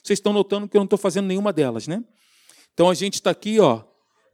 Vocês 0.04 0.18
estão 0.18 0.34
notando 0.34 0.68
que 0.68 0.76
eu 0.76 0.80
não 0.80 0.86
estou 0.86 1.00
fazendo 1.00 1.28
nenhuma 1.28 1.54
delas, 1.54 1.88
né? 1.88 2.04
Então 2.74 2.90
a 2.90 2.94
gente 2.94 3.16
está 3.16 3.32
aqui, 3.32 3.60
ó, 3.60 3.84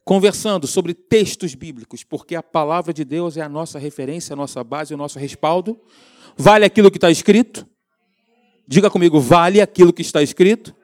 conversando 0.05 0.65
sobre 0.65 0.93
textos 0.93 1.53
bíblicos, 1.53 2.03
porque 2.03 2.35
a 2.35 2.41
palavra 2.41 2.93
de 2.93 3.03
Deus 3.03 3.35
é 3.35 3.41
a 3.41 3.49
nossa 3.49 3.77
referência, 3.77 4.33
a 4.33 4.35
nossa 4.35 4.63
base, 4.63 4.93
o 4.93 4.97
nosso 4.97 5.19
respaldo. 5.19 5.79
Vale 6.37 6.65
aquilo 6.65 6.89
que 6.89 6.97
está 6.97 7.11
escrito, 7.11 7.67
Diga 8.67 8.89
comigo, 8.89 9.19
vale 9.19 9.61
aquilo 9.61 9.93
que 9.93 10.01
está 10.01 10.21
escrito? 10.21 10.75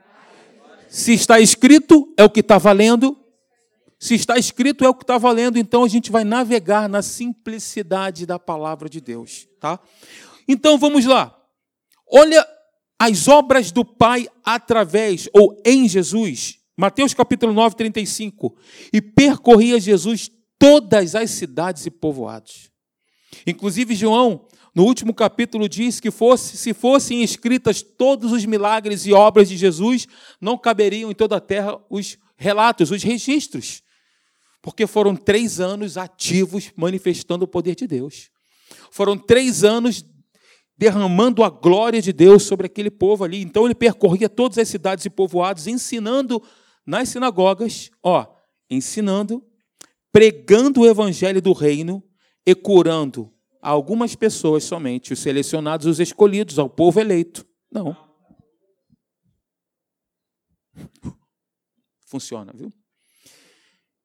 Se 0.88 1.14
está 1.14 1.40
escrito, 1.40 2.14
é 2.18 2.24
o 2.24 2.30
que 2.30 2.40
está 2.40 2.58
valendo. 2.58 3.18
Se 4.00 4.16
está 4.16 4.38
escrito, 4.38 4.86
é 4.86 4.90
o 4.90 4.94
que 4.94 5.04
está 5.04 5.18
valendo. 5.18 5.58
Então 5.58 5.84
a 5.84 5.88
gente 5.88 6.12
vai 6.12 6.24
navegar 6.24 6.88
na 6.88 7.02
simplicidade 7.02 8.26
da 8.26 8.40
palavra 8.40 8.88
de 8.88 9.02
Deus, 9.02 9.48
tá? 9.60 9.80
Então 10.48 10.78
vamos 10.78 11.06
lá. 11.06 11.36
Olha 12.10 12.48
as 13.00 13.28
obras 13.28 13.72
do 13.72 13.84
Pai 13.84 14.30
através 14.46 15.28
ou 15.34 15.62
em 15.66 15.90
Jesus. 15.90 16.60
Mateus 16.78 17.14
capítulo 17.14 17.52
9, 17.54 17.76
35. 17.76 18.56
E 18.94 19.02
percorria 19.02 19.80
Jesus 19.80 20.32
todas 20.58 21.16
as 21.16 21.32
cidades 21.32 21.86
e 21.86 21.92
povoados. 21.92 22.72
Inclusive, 23.46 23.96
João 23.96 24.48
no 24.76 24.86
último 24.86 25.14
capítulo 25.14 25.70
diz 25.70 26.00
que 26.00 26.10
fosse, 26.10 26.58
se 26.58 26.74
fossem 26.74 27.22
escritas 27.22 27.84
todos 27.84 28.32
os 28.32 28.44
milagres 28.44 29.06
e 29.06 29.14
obras 29.14 29.48
de 29.48 29.56
Jesus, 29.56 30.08
não 30.42 30.58
caberiam 30.58 31.12
em 31.12 31.14
toda 31.14 31.38
a 31.38 31.42
terra 31.42 31.80
os 31.90 32.18
relatos, 32.36 32.90
os 32.90 33.04
registros, 33.04 33.84
porque 34.64 34.88
foram 34.88 35.16
três 35.16 35.60
anos 35.60 35.96
ativos 35.96 36.72
manifestando 36.76 37.46
o 37.46 37.48
poder 37.48 37.76
de 37.76 37.86
Deus. 37.86 38.32
Foram 38.90 39.16
três 39.16 39.64
anos 39.64 40.04
derramando 40.76 41.44
a 41.44 41.50
glória 41.50 42.02
de 42.02 42.12
Deus 42.12 42.44
sobre 42.44 42.66
aquele 42.66 42.90
povo 42.90 43.24
ali. 43.24 43.44
Então 43.44 43.66
ele 43.66 43.76
percorria 43.76 44.28
todas 44.28 44.58
as 44.58 44.68
cidades 44.68 45.06
e 45.06 45.10
povoados, 45.10 45.68
ensinando 45.68 46.42
nas 46.84 47.10
sinagogas, 47.10 47.92
ó, 48.02 48.26
ensinando, 48.68 49.46
pregando 50.12 50.82
o 50.82 50.88
evangelho 50.88 51.42
do 51.42 51.54
reino 51.54 52.04
e 52.46 52.56
curando 52.56 53.33
a 53.64 53.70
algumas 53.70 54.14
pessoas 54.14 54.66
somente, 54.66 55.14
os 55.14 55.20
selecionados, 55.20 55.88
os 55.88 56.02
escolhidos, 56.02 56.60
ao 56.60 56.70
povo 56.70 57.00
eleito. 57.00 57.48
Não. 57.72 57.96
Funciona, 62.06 62.52
viu? 62.54 62.70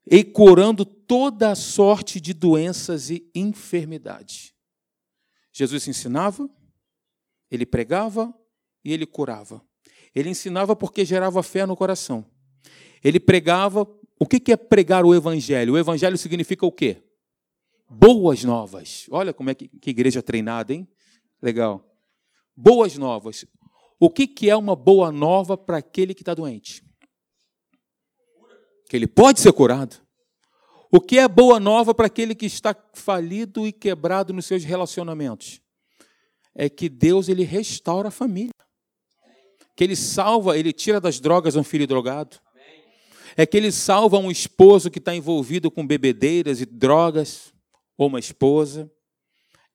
E 0.07 0.23
curando 0.23 0.85
toda 0.85 1.51
a 1.51 1.57
sorte 1.57 2.21
de 2.21 2.33
doenças 2.33 3.11
e 3.11 3.29
enfermidades. 3.35 4.55
Jesus 5.53 5.89
ensinava, 5.89 6.49
ele 7.51 7.67
pregava 7.67 8.33
e 8.85 8.93
ele 8.93 9.07
curava. 9.07 9.61
Ele 10.15 10.31
ensinava 10.31 10.77
porque 10.77 11.05
gerava 11.05 11.43
fé 11.43 11.67
no 11.67 11.77
coração. 11.77 12.25
Ele 13.03 13.19
pregava. 13.19 13.85
O 14.21 14.27
que 14.27 14.53
é 14.53 14.57
pregar 14.57 15.05
o 15.05 15.15
evangelho? 15.15 15.75
O 15.75 15.79
evangelho 15.79 16.17
significa 16.17 16.65
o 16.65 16.73
quê? 16.73 17.08
Boas 17.89 18.45
novas. 18.45 19.07
Olha 19.11 19.33
como 19.33 19.49
é 19.51 19.55
que, 19.55 19.69
que 19.69 19.91
igreja 19.91 20.23
treinada, 20.23 20.75
hein? 20.75 20.87
Legal. 21.41 21.83
Boas 22.55 22.99
novas. 22.99 23.47
O 23.99 24.11
que, 24.11 24.27
que 24.27 24.51
é 24.51 24.57
uma 24.57 24.77
boa 24.77 25.11
nova 25.11 25.57
para 25.57 25.79
aquele 25.79 26.13
que 26.13 26.23
está 26.23 26.35
doente? 26.35 26.85
Que 28.89 28.97
ele 28.97 29.07
pode 29.07 29.41
ser 29.41 29.53
curado. 29.53 29.97
O 30.91 31.01
que 31.01 31.19
é 31.19 31.27
boa 31.27 31.59
nova 31.59 31.95
para 31.95 32.07
aquele 32.07 32.35
que 32.35 32.47
está 32.47 32.77
falido 32.95 33.67
e 33.67 33.73
quebrado 33.73 34.33
nos 34.33 34.47
seus 34.47 34.65
relacionamentos? 34.65 35.61
É 36.55 36.69
que 36.69 36.89
Deus 36.89 37.29
ele 37.29 37.43
restaura 37.43 38.09
a 38.09 38.13
família. 38.13 38.53
Que 39.75 39.85
ele 39.85 39.97
salva, 39.97 40.59
ele 40.59 40.73
tira 40.73 41.01
das 41.01 41.21
drogas 41.21 41.57
um 41.57 41.65
filho 41.65 41.87
drogado. 41.87 42.39
É 43.37 43.47
que 43.47 43.57
ele 43.57 43.71
salva 43.71 44.19
um 44.19 44.31
esposo 44.31 44.91
que 44.91 44.99
está 44.99 45.15
envolvido 45.15 45.71
com 45.71 45.87
bebedeiras 45.87 46.61
e 46.61 46.67
drogas 46.67 47.53
ou 47.99 48.07
uma 48.07 48.21
esposa. 48.21 48.91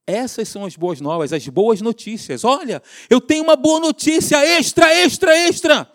Essas 0.08 0.48
são 0.48 0.66
as 0.66 0.76
boas 0.76 1.00
novas, 1.00 1.32
as 1.32 1.48
boas 1.48 1.82
notícias. 1.82 2.44
Olha, 2.44 2.82
eu 3.10 3.22
tenho 3.22 3.44
uma 3.44 3.56
boa 3.56 3.80
notícia 3.80 4.38
extra, 4.44 4.92
extra, 4.94 5.38
extra. 5.38 5.92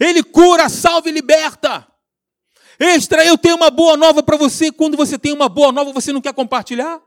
Ele 0.00 0.22
cura, 0.22 0.68
salva 0.68 1.08
e 1.08 1.12
liberta. 1.12 1.86
Extra, 2.78 3.24
eu 3.24 3.38
tenho 3.38 3.56
uma 3.56 3.70
boa 3.70 3.96
nova 3.96 4.22
para 4.22 4.36
você. 4.36 4.72
Quando 4.72 4.96
você 4.96 5.18
tem 5.18 5.32
uma 5.32 5.48
boa 5.48 5.70
nova, 5.70 5.92
você 5.92 6.12
não 6.12 6.20
quer 6.20 6.34
compartilhar? 6.34 7.00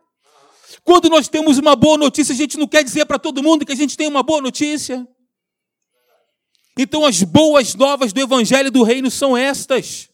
Quando 0.84 1.10
nós 1.10 1.28
temos 1.28 1.58
uma 1.58 1.76
boa 1.76 1.98
notícia, 1.98 2.34
a 2.34 2.36
gente 2.36 2.58
não 2.58 2.68
quer 2.68 2.84
dizer 2.84 3.06
para 3.06 3.20
todo 3.20 3.42
mundo 3.42 3.66
que 3.66 3.72
a 3.74 3.76
gente 3.76 3.98
tem 3.98 4.08
uma 4.08 4.24
boa 4.24 4.42
notícia. 4.42 5.08
Então, 6.78 7.06
as 7.06 7.24
boas 7.24 7.74
novas 7.74 8.14
do 8.14 8.22
Evangelho 8.22 8.72
do 8.72 8.84
Reino 8.84 9.10
são 9.10 9.36
estas: 9.36 10.10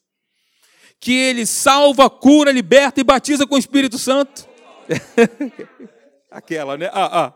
que 1.02 1.12
ele 1.12 1.48
salva, 1.48 2.08
cura, 2.12 2.52
liberta 2.52 3.02
e 3.02 3.04
batiza 3.04 3.48
com 3.48 3.56
o 3.56 3.58
Espírito 3.58 3.98
Santo. 3.98 4.48
Aquela, 6.30 6.78
né? 6.78 6.92
Ah, 6.94 7.26
ah, 7.26 7.34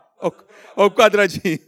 o 0.76 0.90
quadradinho. 0.90 1.58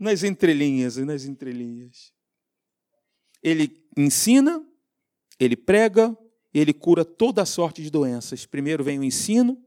nas 0.00 0.22
entrelinhas, 0.22 0.96
nas 0.96 1.26
entrelinhas. 1.26 2.10
Ele 3.42 3.84
ensina, 3.96 4.64
ele 5.38 5.56
prega, 5.56 6.16
ele 6.54 6.72
cura 6.72 7.04
toda 7.04 7.44
sorte 7.44 7.82
de 7.82 7.90
doenças. 7.90 8.46
Primeiro 8.46 8.82
vem 8.82 8.98
o 8.98 9.04
ensino, 9.04 9.62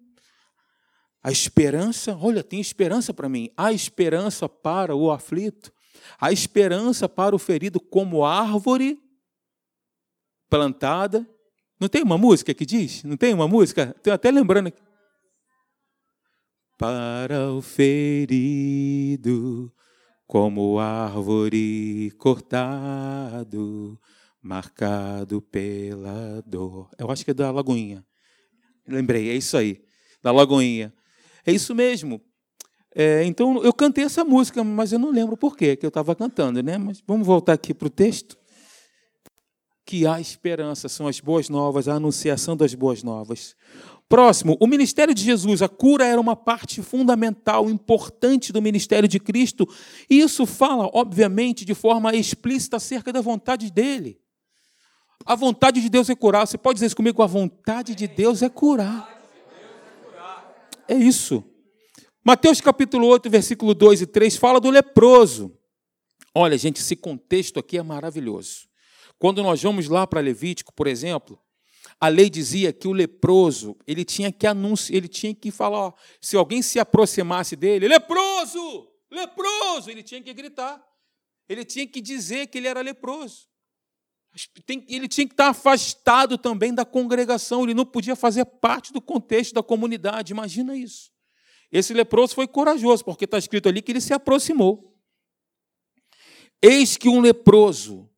a 1.21 1.31
esperança, 1.31 2.17
olha, 2.19 2.43
tem 2.43 2.59
esperança 2.59 3.13
para 3.13 3.29
mim. 3.29 3.51
Há 3.55 3.71
esperança 3.71 4.49
para 4.49 4.95
o 4.95 5.11
aflito, 5.11 5.71
há 6.19 6.31
esperança 6.31 7.07
para 7.07 7.35
o 7.35 7.39
ferido 7.39 7.79
como 7.79 8.25
árvore 8.25 9.02
plantada. 10.53 11.27
Não 11.79 11.89
tem 11.89 12.03
uma 12.03 12.15
música 12.15 12.53
que 12.53 12.63
diz? 12.63 13.03
Não 13.03 13.17
tem 13.17 13.33
uma 13.33 13.47
música? 13.47 13.95
Estou 13.97 14.13
até 14.13 14.29
lembrando 14.29 14.67
aqui. 14.67 14.83
Para 16.77 17.51
o 17.51 17.59
ferido, 17.59 18.93
como 20.27 20.77
árvore 20.77 22.11
cortado, 22.19 23.99
marcado 24.39 25.41
pela 25.41 26.43
dor. 26.45 26.87
Eu 26.99 27.09
acho 27.09 27.25
que 27.25 27.31
é 27.31 27.33
da 27.33 27.49
Lagoinha. 27.49 28.05
Lembrei, 28.87 29.31
é 29.31 29.35
isso 29.35 29.57
aí, 29.57 29.83
da 30.21 30.31
Lagoinha. 30.31 30.93
É 31.47 31.51
isso 31.51 31.73
mesmo. 31.73 32.21
É, 32.93 33.23
então, 33.23 33.63
eu 33.63 33.73
cantei 33.73 34.03
essa 34.03 34.23
música, 34.23 34.63
mas 34.63 34.93
eu 34.93 34.99
não 34.99 35.09
lembro 35.09 35.35
por 35.35 35.57
quê 35.57 35.75
que 35.75 35.83
eu 35.83 35.87
estava 35.87 36.15
cantando, 36.15 36.61
né? 36.61 36.77
Mas 36.77 37.01
vamos 37.07 37.25
voltar 37.25 37.53
aqui 37.53 37.73
para 37.73 37.87
o 37.87 37.89
texto. 37.89 38.42
Que 39.85 40.07
há 40.07 40.19
esperança, 40.19 40.87
são 40.87 41.07
as 41.07 41.19
boas 41.19 41.49
novas, 41.49 41.87
a 41.87 41.95
anunciação 41.95 42.55
das 42.55 42.73
boas 42.73 43.03
novas. 43.03 43.55
Próximo, 44.07 44.55
o 44.59 44.67
ministério 44.67 45.13
de 45.13 45.23
Jesus, 45.23 45.61
a 45.61 45.67
cura 45.67 46.05
era 46.05 46.21
uma 46.21 46.35
parte 46.35 46.81
fundamental, 46.81 47.69
importante 47.69 48.53
do 48.53 48.61
ministério 48.61 49.09
de 49.09 49.19
Cristo, 49.19 49.67
e 50.09 50.19
isso 50.19 50.45
fala, 50.45 50.89
obviamente, 50.93 51.65
de 51.65 51.73
forma 51.73 52.13
explícita 52.15 52.77
acerca 52.77 53.11
da 53.11 53.21
vontade 53.21 53.71
dele. 53.71 54.19
A 55.25 55.35
vontade 55.35 55.81
de 55.81 55.89
Deus 55.89 56.09
é 56.09 56.15
curar. 56.15 56.45
Você 56.45 56.57
pode 56.57 56.75
dizer 56.75 56.87
isso 56.87 56.95
comigo? 56.95 57.23
A 57.23 57.27
vontade 57.27 57.95
de 57.95 58.07
Deus 58.07 58.41
é 58.41 58.49
curar. 58.49 59.09
É 60.87 60.95
isso. 60.95 61.43
Mateus 62.23 62.61
capítulo 62.61 63.07
8, 63.07 63.29
versículo 63.29 63.73
2 63.73 64.01
e 64.01 64.05
3 64.05 64.35
fala 64.37 64.59
do 64.59 64.69
leproso. 64.69 65.57
Olha, 66.35 66.57
gente, 66.57 66.81
esse 66.81 66.95
contexto 66.95 67.59
aqui 67.59 67.77
é 67.77 67.83
maravilhoso. 67.83 68.67
Quando 69.23 69.41
nós 69.41 69.63
vamos 69.63 69.87
lá 69.87 70.05
para 70.05 70.19
Levítico, 70.19 70.73
por 70.73 70.85
exemplo, 70.85 71.41
a 71.97 72.09
lei 72.09 72.29
dizia 72.29 72.73
que 72.73 72.89
o 72.89 72.91
leproso, 72.91 73.73
ele 73.87 74.03
tinha 74.03 74.29
que 74.33 74.45
anunciar, 74.45 74.97
ele 74.97 75.07
tinha 75.07 75.33
que 75.33 75.49
falar, 75.49 75.79
ó, 75.79 75.93
se 76.19 76.35
alguém 76.35 76.61
se 76.61 76.77
aproximasse 76.77 77.55
dele, 77.55 77.87
leproso, 77.87 78.85
leproso, 79.09 79.89
ele 79.89 80.03
tinha 80.03 80.21
que 80.21 80.33
gritar. 80.33 80.85
Ele 81.47 81.63
tinha 81.63 81.87
que 81.87 82.01
dizer 82.01 82.47
que 82.47 82.57
ele 82.57 82.67
era 82.67 82.81
leproso. 82.81 83.47
Ele 84.89 85.07
tinha 85.07 85.25
que 85.25 85.33
estar 85.33 85.47
afastado 85.47 86.37
também 86.37 86.73
da 86.73 86.83
congregação, 86.83 87.63
ele 87.63 87.73
não 87.73 87.85
podia 87.85 88.17
fazer 88.17 88.43
parte 88.43 88.91
do 88.91 88.99
contexto 88.99 89.53
da 89.53 89.63
comunidade. 89.63 90.33
Imagina 90.33 90.75
isso. 90.75 91.13
Esse 91.71 91.93
leproso 91.93 92.35
foi 92.35 92.45
corajoso, 92.45 93.05
porque 93.05 93.23
está 93.23 93.37
escrito 93.37 93.69
ali 93.69 93.81
que 93.81 93.93
ele 93.93 94.01
se 94.01 94.13
aproximou. 94.13 94.93
Eis 96.61 96.97
que 96.97 97.07
um 97.07 97.21
leproso, 97.21 98.09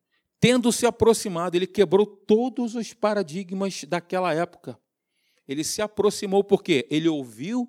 tendo 0.46 0.70
se 0.70 0.86
aproximado, 0.86 1.56
ele 1.56 1.66
quebrou 1.66 2.06
todos 2.06 2.76
os 2.76 2.92
paradigmas 2.92 3.82
daquela 3.82 4.32
época. 4.32 4.78
Ele 5.48 5.64
se 5.64 5.82
aproximou 5.82 6.44
porque 6.44 6.86
ele 6.88 7.08
ouviu 7.08 7.68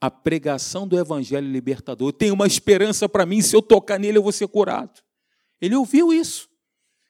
a 0.00 0.08
pregação 0.08 0.86
do 0.86 0.96
evangelho 0.96 1.50
libertador. 1.50 2.12
Tem 2.12 2.30
uma 2.30 2.46
esperança 2.46 3.08
para 3.08 3.26
mim, 3.26 3.42
se 3.42 3.56
eu 3.56 3.60
tocar 3.60 3.98
nele 3.98 4.18
eu 4.18 4.22
vou 4.22 4.30
ser 4.30 4.46
curado. 4.46 5.00
Ele 5.60 5.74
ouviu 5.74 6.12
isso. 6.12 6.48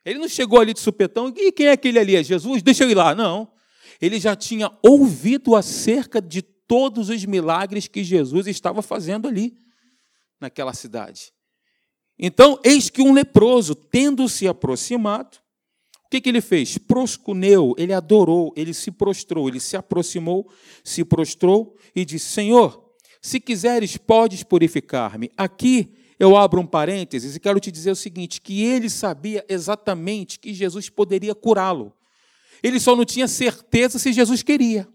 Ele 0.02 0.18
não 0.18 0.26
chegou 0.26 0.58
ali 0.58 0.72
de 0.72 0.80
supetão, 0.80 1.30
e 1.36 1.52
quem 1.52 1.66
é 1.66 1.72
aquele 1.72 1.98
ali? 1.98 2.16
É 2.16 2.22
Jesus? 2.22 2.62
Deixa 2.62 2.84
eu 2.84 2.90
ir 2.90 2.94
lá. 2.94 3.14
Não. 3.14 3.52
Ele 4.00 4.18
já 4.18 4.34
tinha 4.34 4.72
ouvido 4.82 5.54
acerca 5.56 6.22
de 6.22 6.40
todos 6.40 7.10
os 7.10 7.22
milagres 7.26 7.86
que 7.86 8.02
Jesus 8.02 8.46
estava 8.46 8.80
fazendo 8.80 9.28
ali, 9.28 9.58
naquela 10.40 10.72
cidade. 10.72 11.34
Então, 12.22 12.60
eis 12.62 12.90
que 12.90 13.00
um 13.00 13.14
leproso, 13.14 13.74
tendo 13.74 14.28
se 14.28 14.46
aproximado, 14.46 15.38
o 16.04 16.10
que, 16.10 16.20
que 16.20 16.28
ele 16.28 16.42
fez? 16.42 16.76
Proscuneu, 16.76 17.74
ele 17.78 17.94
adorou, 17.94 18.52
ele 18.54 18.74
se 18.74 18.90
prostrou, 18.90 19.48
ele 19.48 19.58
se 19.58 19.74
aproximou, 19.74 20.52
se 20.84 21.02
prostrou 21.02 21.76
e 21.96 22.04
disse: 22.04 22.26
Senhor, 22.26 22.92
se 23.22 23.40
quiseres, 23.40 23.96
podes 23.96 24.42
purificar-me. 24.42 25.30
Aqui 25.34 25.94
eu 26.18 26.36
abro 26.36 26.60
um 26.60 26.66
parênteses 26.66 27.34
e 27.34 27.40
quero 27.40 27.58
te 27.58 27.70
dizer 27.70 27.92
o 27.92 27.96
seguinte: 27.96 28.42
que 28.42 28.62
ele 28.62 28.90
sabia 28.90 29.42
exatamente 29.48 30.38
que 30.38 30.52
Jesus 30.52 30.90
poderia 30.90 31.34
curá-lo. 31.34 31.90
Ele 32.62 32.78
só 32.78 32.94
não 32.94 33.06
tinha 33.06 33.26
certeza 33.26 33.98
se 33.98 34.12
Jesus 34.12 34.42
queria. 34.42 34.86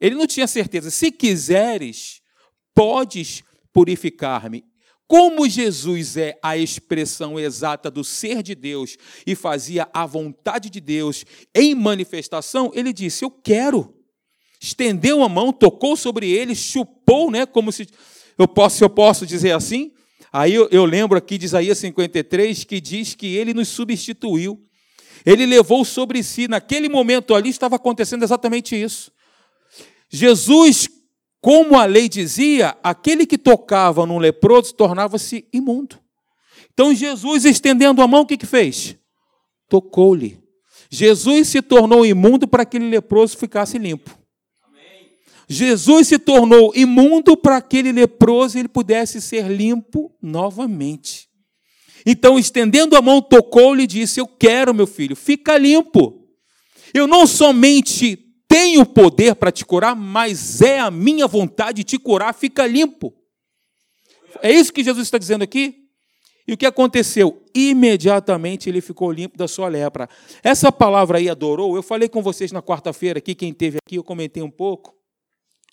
Ele 0.00 0.16
não 0.16 0.26
tinha 0.26 0.48
certeza. 0.48 0.90
Se 0.90 1.12
quiseres, 1.12 2.20
podes 2.74 3.44
purificar-me. 3.72 4.64
Como 5.06 5.48
Jesus 5.48 6.16
é 6.16 6.36
a 6.42 6.56
expressão 6.56 7.38
exata 7.38 7.90
do 7.90 8.02
ser 8.02 8.42
de 8.42 8.54
Deus 8.54 8.96
e 9.24 9.36
fazia 9.36 9.88
a 9.94 10.04
vontade 10.04 10.68
de 10.68 10.80
Deus 10.80 11.24
em 11.54 11.74
manifestação, 11.74 12.72
ele 12.74 12.92
disse: 12.92 13.24
Eu 13.24 13.30
quero. 13.30 13.94
Estendeu 14.60 15.22
a 15.22 15.28
mão, 15.28 15.52
tocou 15.52 15.96
sobre 15.96 16.30
ele, 16.30 16.54
chupou, 16.54 17.30
né, 17.30 17.44
como 17.44 17.70
se 17.70 17.86
eu 18.38 18.48
posso, 18.48 18.82
eu 18.82 18.90
posso 18.90 19.26
dizer 19.26 19.52
assim? 19.52 19.92
Aí 20.32 20.54
eu, 20.54 20.68
eu 20.70 20.84
lembro 20.84 21.16
aqui 21.16 21.38
de 21.38 21.44
Isaías 21.44 21.78
53 21.78 22.64
que 22.64 22.80
diz 22.80 23.14
que 23.14 23.36
ele 23.36 23.54
nos 23.54 23.68
substituiu. 23.68 24.62
Ele 25.24 25.46
levou 25.46 25.84
sobre 25.84 26.22
si, 26.22 26.48
naquele 26.48 26.88
momento 26.88 27.34
ali 27.34 27.50
estava 27.50 27.76
acontecendo 27.76 28.22
exatamente 28.22 28.80
isso. 28.80 29.10
Jesus, 30.08 30.88
como 31.40 31.78
a 31.78 31.84
lei 31.84 32.08
dizia, 32.08 32.76
aquele 32.82 33.26
que 33.26 33.38
tocava 33.38 34.04
num 34.06 34.18
leproso 34.18 34.74
tornava-se 34.74 35.46
imundo. 35.52 35.98
Então 36.72 36.94
Jesus, 36.94 37.44
estendendo 37.44 38.02
a 38.02 38.06
mão, 38.06 38.22
o 38.22 38.26
que, 38.26 38.36
que 38.36 38.46
fez? 38.46 38.96
Tocou-lhe. 39.68 40.38
Jesus 40.90 41.48
se 41.48 41.62
tornou 41.62 42.04
imundo 42.04 42.46
para 42.46 42.64
que 42.64 42.76
aquele 42.76 42.90
leproso 42.90 43.36
ficasse 43.36 43.78
limpo. 43.78 44.16
Jesus 45.48 46.08
se 46.08 46.18
tornou 46.18 46.72
imundo 46.74 47.36
para 47.36 47.56
aquele 47.56 47.92
leproso 47.92 48.58
ele 48.58 48.68
pudesse 48.68 49.20
ser 49.20 49.48
limpo 49.48 50.12
novamente. 50.20 51.28
Então, 52.04 52.38
estendendo 52.38 52.96
a 52.96 53.02
mão, 53.02 53.22
tocou-lhe 53.22 53.84
e 53.84 53.86
disse: 53.86 54.20
Eu 54.20 54.26
quero, 54.26 54.74
meu 54.74 54.86
filho, 54.86 55.14
fica 55.14 55.56
limpo. 55.56 56.26
Eu 56.92 57.06
não 57.06 57.26
somente 57.26 58.25
tenho 58.48 58.84
poder 58.86 59.34
para 59.34 59.52
te 59.52 59.64
curar, 59.64 59.94
mas 59.94 60.60
é 60.62 60.78
a 60.78 60.90
minha 60.90 61.26
vontade 61.26 61.78
de 61.78 61.84
te 61.84 61.98
curar, 61.98 62.34
fica 62.34 62.66
limpo. 62.66 63.12
É 64.42 64.50
isso 64.50 64.72
que 64.72 64.84
Jesus 64.84 65.06
está 65.06 65.18
dizendo 65.18 65.42
aqui? 65.42 65.86
E 66.46 66.52
o 66.52 66.56
que 66.56 66.66
aconteceu? 66.66 67.42
Imediatamente 67.54 68.68
ele 68.68 68.80
ficou 68.80 69.10
limpo 69.10 69.36
da 69.36 69.48
sua 69.48 69.68
lepra. 69.68 70.08
Essa 70.42 70.70
palavra 70.70 71.18
aí, 71.18 71.28
adorou, 71.28 71.74
eu 71.74 71.82
falei 71.82 72.08
com 72.08 72.22
vocês 72.22 72.52
na 72.52 72.62
quarta-feira 72.62 73.18
aqui, 73.18 73.34
quem 73.34 73.52
teve 73.52 73.78
aqui, 73.84 73.96
eu 73.96 74.04
comentei 74.04 74.42
um 74.42 74.50
pouco 74.50 74.94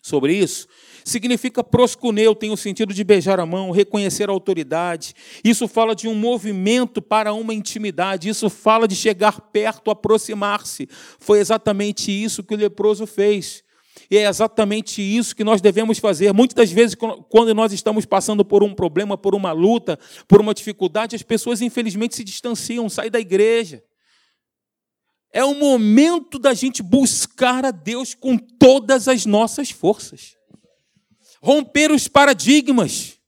sobre 0.03 0.35
isso, 0.35 0.67
significa 1.05 1.63
proscuneu, 1.63 2.35
tem 2.35 2.51
o 2.51 2.57
sentido 2.57 2.93
de 2.93 3.05
beijar 3.05 3.39
a 3.39 3.45
mão, 3.45 3.71
reconhecer 3.71 4.29
a 4.29 4.33
autoridade. 4.33 5.13
Isso 5.41 5.65
fala 5.65 5.95
de 5.95 6.09
um 6.09 6.13
movimento 6.13 7.01
para 7.01 7.33
uma 7.33 7.53
intimidade, 7.53 8.27
isso 8.27 8.49
fala 8.49 8.85
de 8.85 8.97
chegar 8.97 9.39
perto, 9.39 9.89
aproximar-se. 9.89 10.89
Foi 11.19 11.39
exatamente 11.39 12.11
isso 12.11 12.43
que 12.43 12.53
o 12.53 12.57
leproso 12.57 13.07
fez. 13.07 13.63
E 14.11 14.17
é 14.17 14.27
exatamente 14.27 15.01
isso 15.01 15.33
que 15.33 15.43
nós 15.43 15.61
devemos 15.61 15.99
fazer. 15.99 16.33
Muitas 16.33 16.55
das 16.55 16.71
vezes, 16.71 16.95
quando 17.29 17.53
nós 17.55 17.71
estamos 17.71 18.05
passando 18.05 18.43
por 18.43 18.61
um 18.61 18.73
problema, 18.73 19.17
por 19.17 19.33
uma 19.33 19.53
luta, 19.53 19.97
por 20.27 20.41
uma 20.41 20.53
dificuldade, 20.53 21.15
as 21.15 21.23
pessoas 21.23 21.61
infelizmente 21.61 22.15
se 22.15 22.25
distanciam, 22.25 22.89
saem 22.89 23.09
da 23.09 23.21
igreja. 23.21 23.81
É 25.33 25.43
o 25.43 25.55
momento 25.55 26.37
da 26.37 26.53
gente 26.53 26.83
buscar 26.83 27.65
a 27.65 27.71
Deus 27.71 28.13
com 28.13 28.37
todas 28.37 29.07
as 29.07 29.25
nossas 29.25 29.71
forças. 29.71 30.37
Romper 31.41 31.91
os 31.91 32.07
paradigmas. 32.07 33.19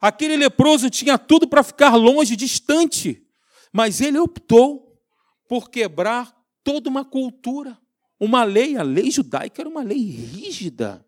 Aquele 0.00 0.38
leproso 0.38 0.88
tinha 0.88 1.18
tudo 1.18 1.46
para 1.46 1.62
ficar 1.62 1.94
longe, 1.94 2.34
distante, 2.34 3.22
mas 3.70 4.00
ele 4.00 4.18
optou 4.18 4.98
por 5.46 5.68
quebrar 5.68 6.34
toda 6.64 6.88
uma 6.88 7.04
cultura, 7.04 7.78
uma 8.18 8.42
lei. 8.42 8.78
A 8.78 8.82
lei 8.82 9.10
judaica 9.10 9.60
era 9.60 9.68
uma 9.68 9.82
lei 9.82 9.98
rígida. 9.98 11.06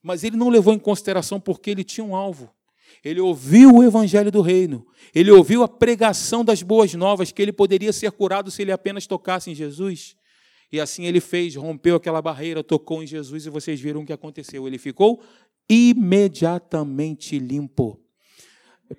Mas 0.00 0.22
ele 0.22 0.36
não 0.36 0.48
levou 0.48 0.72
em 0.72 0.78
consideração 0.78 1.40
porque 1.40 1.68
ele 1.68 1.82
tinha 1.82 2.04
um 2.04 2.14
alvo. 2.14 2.54
Ele 3.04 3.20
ouviu 3.20 3.76
o 3.76 3.82
evangelho 3.82 4.30
do 4.30 4.40
reino. 4.40 4.86
Ele 5.14 5.30
ouviu 5.30 5.62
a 5.62 5.68
pregação 5.68 6.44
das 6.44 6.62
boas 6.62 6.92
novas, 6.94 7.30
que 7.32 7.40
ele 7.40 7.52
poderia 7.52 7.92
ser 7.92 8.10
curado 8.12 8.50
se 8.50 8.62
ele 8.62 8.72
apenas 8.72 9.06
tocasse 9.06 9.50
em 9.50 9.54
Jesus. 9.54 10.16
E 10.70 10.80
assim 10.80 11.04
ele 11.06 11.20
fez, 11.20 11.54
rompeu 11.56 11.96
aquela 11.96 12.20
barreira, 12.20 12.62
tocou 12.62 13.02
em 13.02 13.06
Jesus 13.06 13.46
e 13.46 13.50
vocês 13.50 13.80
viram 13.80 14.02
o 14.02 14.06
que 14.06 14.12
aconteceu. 14.12 14.66
Ele 14.66 14.78
ficou 14.78 15.22
imediatamente 15.68 17.38
limpo. 17.38 18.00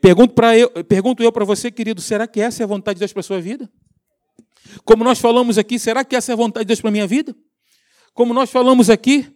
Pergunto, 0.01 0.33
pra 0.33 0.57
eu, 0.57 0.69
pergunto 0.83 1.23
eu 1.23 1.31
para 1.31 1.45
você, 1.45 1.71
querido, 1.71 2.01
será 2.01 2.27
que 2.27 2.39
essa 2.39 2.61
é 2.61 2.63
a 2.63 2.67
vontade 2.67 2.95
de 2.95 2.99
Deus 2.99 3.13
para 3.13 3.21
a 3.21 3.23
sua 3.23 3.41
vida? 3.41 3.69
Como 4.85 5.03
nós 5.03 5.19
falamos 5.19 5.57
aqui, 5.57 5.79
será 5.79 6.03
que 6.03 6.15
essa 6.15 6.31
é 6.31 6.33
a 6.33 6.35
vontade 6.35 6.65
de 6.65 6.67
Deus 6.67 6.81
para 6.81 6.89
a 6.89 6.91
minha 6.91 7.07
vida? 7.07 7.35
Como 8.13 8.33
nós 8.33 8.51
falamos 8.51 8.89
aqui, 8.89 9.27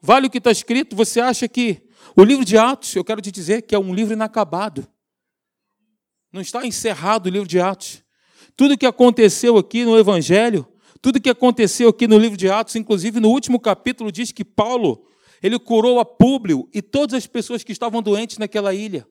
vale 0.00 0.26
o 0.26 0.30
que 0.30 0.38
está 0.38 0.50
escrito? 0.50 0.96
Você 0.96 1.20
acha 1.20 1.46
que 1.46 1.82
o 2.16 2.24
livro 2.24 2.44
de 2.44 2.58
Atos, 2.58 2.94
eu 2.94 3.04
quero 3.04 3.20
te 3.20 3.30
dizer 3.30 3.62
que 3.62 3.74
é 3.74 3.78
um 3.78 3.94
livro 3.94 4.12
inacabado. 4.12 4.86
Não 6.32 6.40
está 6.40 6.66
encerrado 6.66 7.26
o 7.26 7.30
livro 7.30 7.48
de 7.48 7.60
Atos. 7.60 8.02
Tudo 8.56 8.76
que 8.76 8.86
aconteceu 8.86 9.56
aqui 9.56 9.84
no 9.84 9.98
Evangelho, 9.98 10.66
tudo 11.00 11.20
que 11.20 11.30
aconteceu 11.30 11.88
aqui 11.88 12.06
no 12.06 12.18
livro 12.18 12.36
de 12.36 12.48
Atos, 12.48 12.76
inclusive 12.76 13.20
no 13.20 13.28
último 13.28 13.58
capítulo, 13.58 14.12
diz 14.12 14.30
que 14.32 14.44
Paulo, 14.44 15.06
ele 15.42 15.58
curou 15.58 15.98
a 15.98 16.04
Públio 16.04 16.68
e 16.72 16.80
todas 16.80 17.14
as 17.14 17.26
pessoas 17.26 17.64
que 17.64 17.72
estavam 17.72 18.00
doentes 18.00 18.38
naquela 18.38 18.72
ilha. 18.72 19.06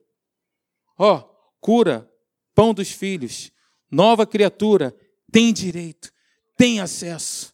Ó, 0.98 1.18
oh, 1.18 1.36
cura, 1.60 2.10
pão 2.56 2.74
dos 2.74 2.92
filhos, 2.92 3.52
nova 3.90 4.26
criatura, 4.26 4.96
tem 5.32 5.52
direito, 5.52 6.12
tem 6.58 6.80
acesso. 6.80 7.54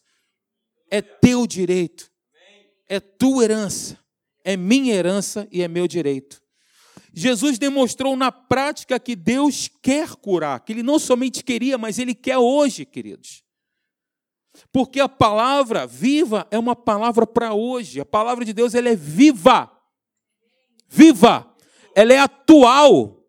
É 0.90 1.02
teu 1.02 1.46
direito, 1.46 2.10
é 2.88 3.00
tua 3.00 3.44
herança, 3.44 3.98
é 4.48 4.56
minha 4.56 4.94
herança 4.94 5.46
e 5.52 5.60
é 5.60 5.68
meu 5.68 5.86
direito. 5.86 6.40
Jesus 7.12 7.58
demonstrou 7.58 8.16
na 8.16 8.32
prática 8.32 8.98
que 8.98 9.14
Deus 9.14 9.68
quer 9.82 10.16
curar, 10.16 10.60
que 10.60 10.72
Ele 10.72 10.82
não 10.82 10.98
somente 10.98 11.44
queria, 11.44 11.76
mas 11.76 11.98
Ele 11.98 12.14
quer 12.14 12.38
hoje, 12.38 12.86
queridos. 12.86 13.44
Porque 14.72 15.00
a 15.00 15.08
palavra 15.08 15.86
viva 15.86 16.48
é 16.50 16.58
uma 16.58 16.74
palavra 16.74 17.26
para 17.26 17.52
hoje. 17.52 18.00
A 18.00 18.06
palavra 18.06 18.42
de 18.42 18.54
Deus 18.54 18.74
ela 18.74 18.88
é 18.88 18.96
viva. 18.96 19.70
Viva. 20.88 21.54
Ela 21.94 22.14
é 22.14 22.18
atual. 22.18 23.22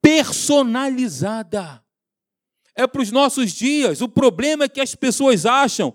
Personalizada. 0.00 1.84
É 2.74 2.86
para 2.86 3.02
os 3.02 3.12
nossos 3.12 3.52
dias. 3.52 4.00
O 4.00 4.08
problema 4.08 4.64
é 4.64 4.68
que 4.70 4.80
as 4.80 4.94
pessoas 4.94 5.44
acham 5.44 5.94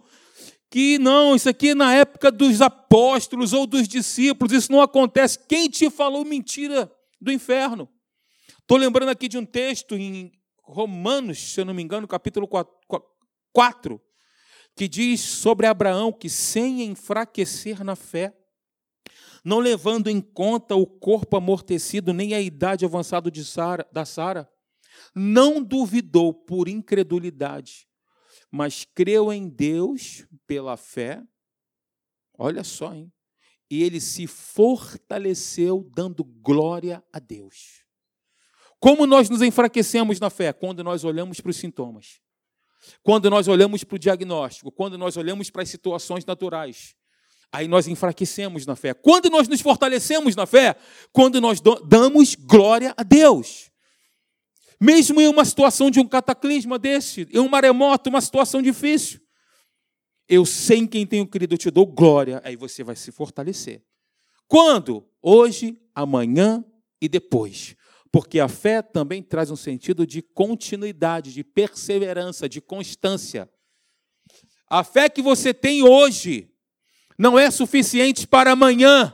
que 0.76 1.00
não, 1.00 1.34
isso 1.34 1.48
aqui 1.48 1.70
é 1.70 1.74
na 1.74 1.96
época 1.96 2.30
dos 2.30 2.62
apóstolos 2.62 3.54
ou 3.54 3.66
dos 3.66 3.88
discípulos, 3.88 4.52
isso 4.52 4.70
não 4.70 4.82
acontece. 4.82 5.40
Quem 5.48 5.70
te 5.70 5.90
falou 5.90 6.26
mentira 6.26 6.92
do 7.22 7.32
inferno? 7.32 7.88
Estou 8.60 8.78
lembrando 8.78 9.08
aqui 9.08 9.30
de 9.30 9.38
um 9.38 9.46
texto 9.46 9.96
em 9.96 10.34
Romanos, 10.62 11.40
se 11.40 11.62
eu 11.62 11.64
não 11.64 11.74
me 11.74 11.82
engano, 11.82 12.06
capítulo 12.06 12.46
4, 13.54 14.02
que 14.76 14.90
diz 14.90 15.22
sobre 15.22 15.66
Abraão 15.66 16.12
que, 16.12 16.30
sem 16.30 16.84
enfraquecer 16.84 17.82
na 17.82 17.96
fé, 17.96 18.36
não 19.46 19.60
levando 19.60 20.10
em 20.10 20.20
conta 20.20 20.76
o 20.76 20.86
corpo 20.86 21.38
amortecido 21.38 22.12
nem 22.12 22.34
a 22.34 22.42
idade 22.42 22.84
avançada 22.84 23.32
de 23.32 23.46
Sara, 23.46 23.88
da 23.94 24.04
Sara, 24.04 24.46
não 25.16 25.64
duvidou 25.64 26.34
por 26.34 26.68
incredulidade, 26.68 27.88
mas 28.56 28.88
creu 28.96 29.34
em 29.34 29.50
Deus 29.50 30.26
pela 30.48 30.78
fé. 30.78 31.22
Olha 32.38 32.64
só, 32.64 32.94
hein? 32.94 33.12
E 33.70 33.84
ele 33.84 34.00
se 34.00 34.28
fortaleceu 34.28 35.90
dando 35.94 36.24
glória 36.24 37.04
a 37.12 37.20
Deus. 37.20 37.84
Como 38.80 39.06
nós 39.06 39.30
nos 39.30 39.42
enfraquecemos 39.42 40.22
na 40.22 40.30
fé? 40.30 40.54
Quando 40.54 40.86
nós 40.86 41.04
olhamos 41.04 41.42
para 41.42 41.50
os 41.50 41.58
sintomas. 41.58 42.22
Quando 43.04 43.30
nós 43.30 43.50
olhamos 43.50 43.84
para 43.84 43.96
o 43.96 44.00
diagnóstico, 44.00 44.72
quando 44.72 44.98
nós 44.98 45.18
olhamos 45.18 45.50
para 45.50 45.64
as 45.64 45.70
situações 45.70 46.24
naturais, 46.24 46.96
aí 47.52 47.68
nós 47.68 47.88
enfraquecemos 47.90 48.66
na 48.66 48.76
fé. 48.78 48.94
Quando 48.94 49.30
nós 49.30 49.50
nos 49.50 49.60
fortalecemos 49.60 50.34
na 50.34 50.46
fé, 50.46 50.78
quando 51.12 51.42
nós 51.42 51.60
damos 51.60 52.36
glória 52.36 52.94
a 52.96 53.04
Deus. 53.04 53.70
Mesmo 54.80 55.22
em 55.22 55.28
uma 55.28 55.46
situação 55.46 55.90
de 55.90 56.00
um 56.00 56.08
cataclisma 56.08 56.78
desse, 56.78 57.28
em 57.32 57.40
um 57.40 57.48
maremoto, 57.48 58.10
uma 58.10 58.22
situação 58.22 58.62
difícil, 58.62 59.20
eu 60.28 60.46
sei 60.46 60.80
em 60.80 60.88
quem 60.88 61.06
tenho 61.06 61.28
querido, 61.28 61.54
eu 61.54 61.58
te 61.58 61.72
dou 61.72 61.86
glória, 61.86 62.42
aí 62.44 62.56
você 62.56 62.84
vai 62.84 62.96
se 62.96 63.12
fortalecer. 63.12 63.84
Quando? 64.48 65.08
Hoje, 65.22 65.80
amanhã 65.94 66.64
e 67.02 67.08
depois 67.08 67.76
porque 68.16 68.40
a 68.40 68.48
fé 68.48 68.82
também 68.82 69.22
traz 69.22 69.52
um 69.52 69.58
sentido 69.58 70.08
de 70.08 70.22
continuidade, 70.22 71.34
de 71.34 71.44
perseverança, 71.44 72.48
de 72.48 72.62
constância. 72.62 73.50
A 74.70 74.86
fé 74.86 75.10
que 75.10 75.22
você 75.22 75.54
tem 75.54 75.84
hoje 75.84 76.50
não 77.20 77.38
é 77.38 77.52
suficiente 77.52 78.26
para 78.26 78.54
amanhã. 78.54 79.14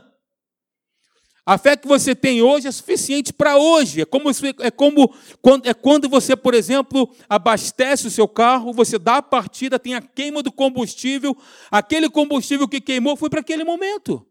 A 1.44 1.58
fé 1.58 1.76
que 1.76 1.88
você 1.88 2.14
tem 2.14 2.40
hoje 2.40 2.68
é 2.68 2.72
suficiente 2.72 3.32
para 3.32 3.56
hoje. 3.56 4.02
É 4.02 4.04
como, 4.04 4.30
é 4.60 4.70
como 4.70 5.14
quando, 5.40 5.66
é 5.66 5.74
quando 5.74 6.08
você, 6.08 6.36
por 6.36 6.54
exemplo, 6.54 7.12
abastece 7.28 8.06
o 8.06 8.10
seu 8.10 8.28
carro, 8.28 8.72
você 8.72 8.96
dá 8.96 9.16
a 9.16 9.22
partida, 9.22 9.78
tem 9.78 9.94
a 9.94 10.00
queima 10.00 10.40
do 10.40 10.52
combustível, 10.52 11.36
aquele 11.70 12.08
combustível 12.08 12.68
que 12.68 12.80
queimou 12.80 13.16
foi 13.16 13.28
para 13.28 13.40
aquele 13.40 13.64
momento. 13.64 14.24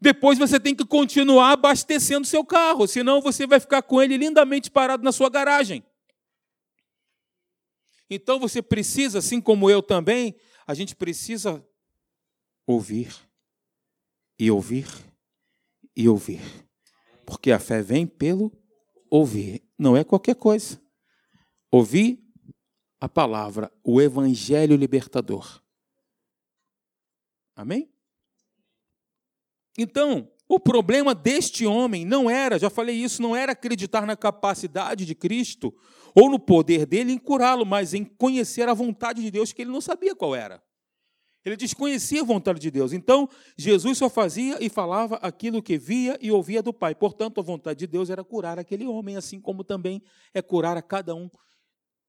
Depois 0.00 0.38
você 0.38 0.58
tem 0.58 0.74
que 0.74 0.84
continuar 0.84 1.52
abastecendo 1.52 2.26
seu 2.26 2.44
carro, 2.44 2.86
senão 2.86 3.20
você 3.20 3.46
vai 3.46 3.58
ficar 3.58 3.82
com 3.82 4.00
ele 4.00 4.16
lindamente 4.16 4.70
parado 4.70 5.02
na 5.02 5.12
sua 5.12 5.28
garagem. 5.28 5.84
Então 8.08 8.38
você 8.38 8.62
precisa, 8.62 9.18
assim 9.18 9.40
como 9.40 9.68
eu 9.68 9.82
também, 9.82 10.34
a 10.64 10.74
gente 10.74 10.94
precisa 10.94 11.64
ouvir 12.66 13.12
e 14.38 14.50
ouvir 14.50 15.09
e 15.96 16.08
ouvir. 16.08 16.40
Porque 17.24 17.52
a 17.52 17.58
fé 17.58 17.82
vem 17.82 18.06
pelo 18.06 18.52
ouvir, 19.10 19.62
não 19.78 19.96
é 19.96 20.04
qualquer 20.04 20.34
coisa. 20.34 20.80
Ouvir 21.70 22.22
a 23.00 23.08
palavra, 23.08 23.72
o 23.82 24.00
evangelho 24.00 24.76
libertador. 24.76 25.62
Amém? 27.56 27.92
Então, 29.78 30.30
o 30.48 30.58
problema 30.58 31.14
deste 31.14 31.64
homem 31.64 32.04
não 32.04 32.28
era, 32.28 32.58
já 32.58 32.68
falei 32.68 32.96
isso, 32.96 33.22
não 33.22 33.36
era 33.36 33.52
acreditar 33.52 34.04
na 34.04 34.16
capacidade 34.16 35.06
de 35.06 35.14
Cristo 35.14 35.72
ou 36.14 36.28
no 36.28 36.38
poder 36.38 36.86
dele 36.86 37.12
em 37.12 37.18
curá-lo, 37.18 37.64
mas 37.64 37.94
em 37.94 38.04
conhecer 38.04 38.68
a 38.68 38.74
vontade 38.74 39.22
de 39.22 39.30
Deus 39.30 39.52
que 39.52 39.62
ele 39.62 39.70
não 39.70 39.80
sabia 39.80 40.14
qual 40.14 40.34
era. 40.34 40.62
Ele 41.44 41.56
desconhecia 41.56 42.20
a 42.20 42.24
vontade 42.24 42.60
de 42.60 42.70
Deus. 42.70 42.92
Então, 42.92 43.28
Jesus 43.56 43.96
só 43.96 44.10
fazia 44.10 44.62
e 44.62 44.68
falava 44.68 45.16
aquilo 45.16 45.62
que 45.62 45.78
via 45.78 46.18
e 46.20 46.30
ouvia 46.30 46.62
do 46.62 46.72
Pai. 46.72 46.94
Portanto, 46.94 47.40
a 47.40 47.42
vontade 47.42 47.78
de 47.78 47.86
Deus 47.86 48.10
era 48.10 48.22
curar 48.22 48.58
aquele 48.58 48.86
homem, 48.86 49.16
assim 49.16 49.40
como 49.40 49.64
também 49.64 50.02
é 50.34 50.42
curar 50.42 50.76
a 50.76 50.82
cada 50.82 51.14
um, 51.14 51.30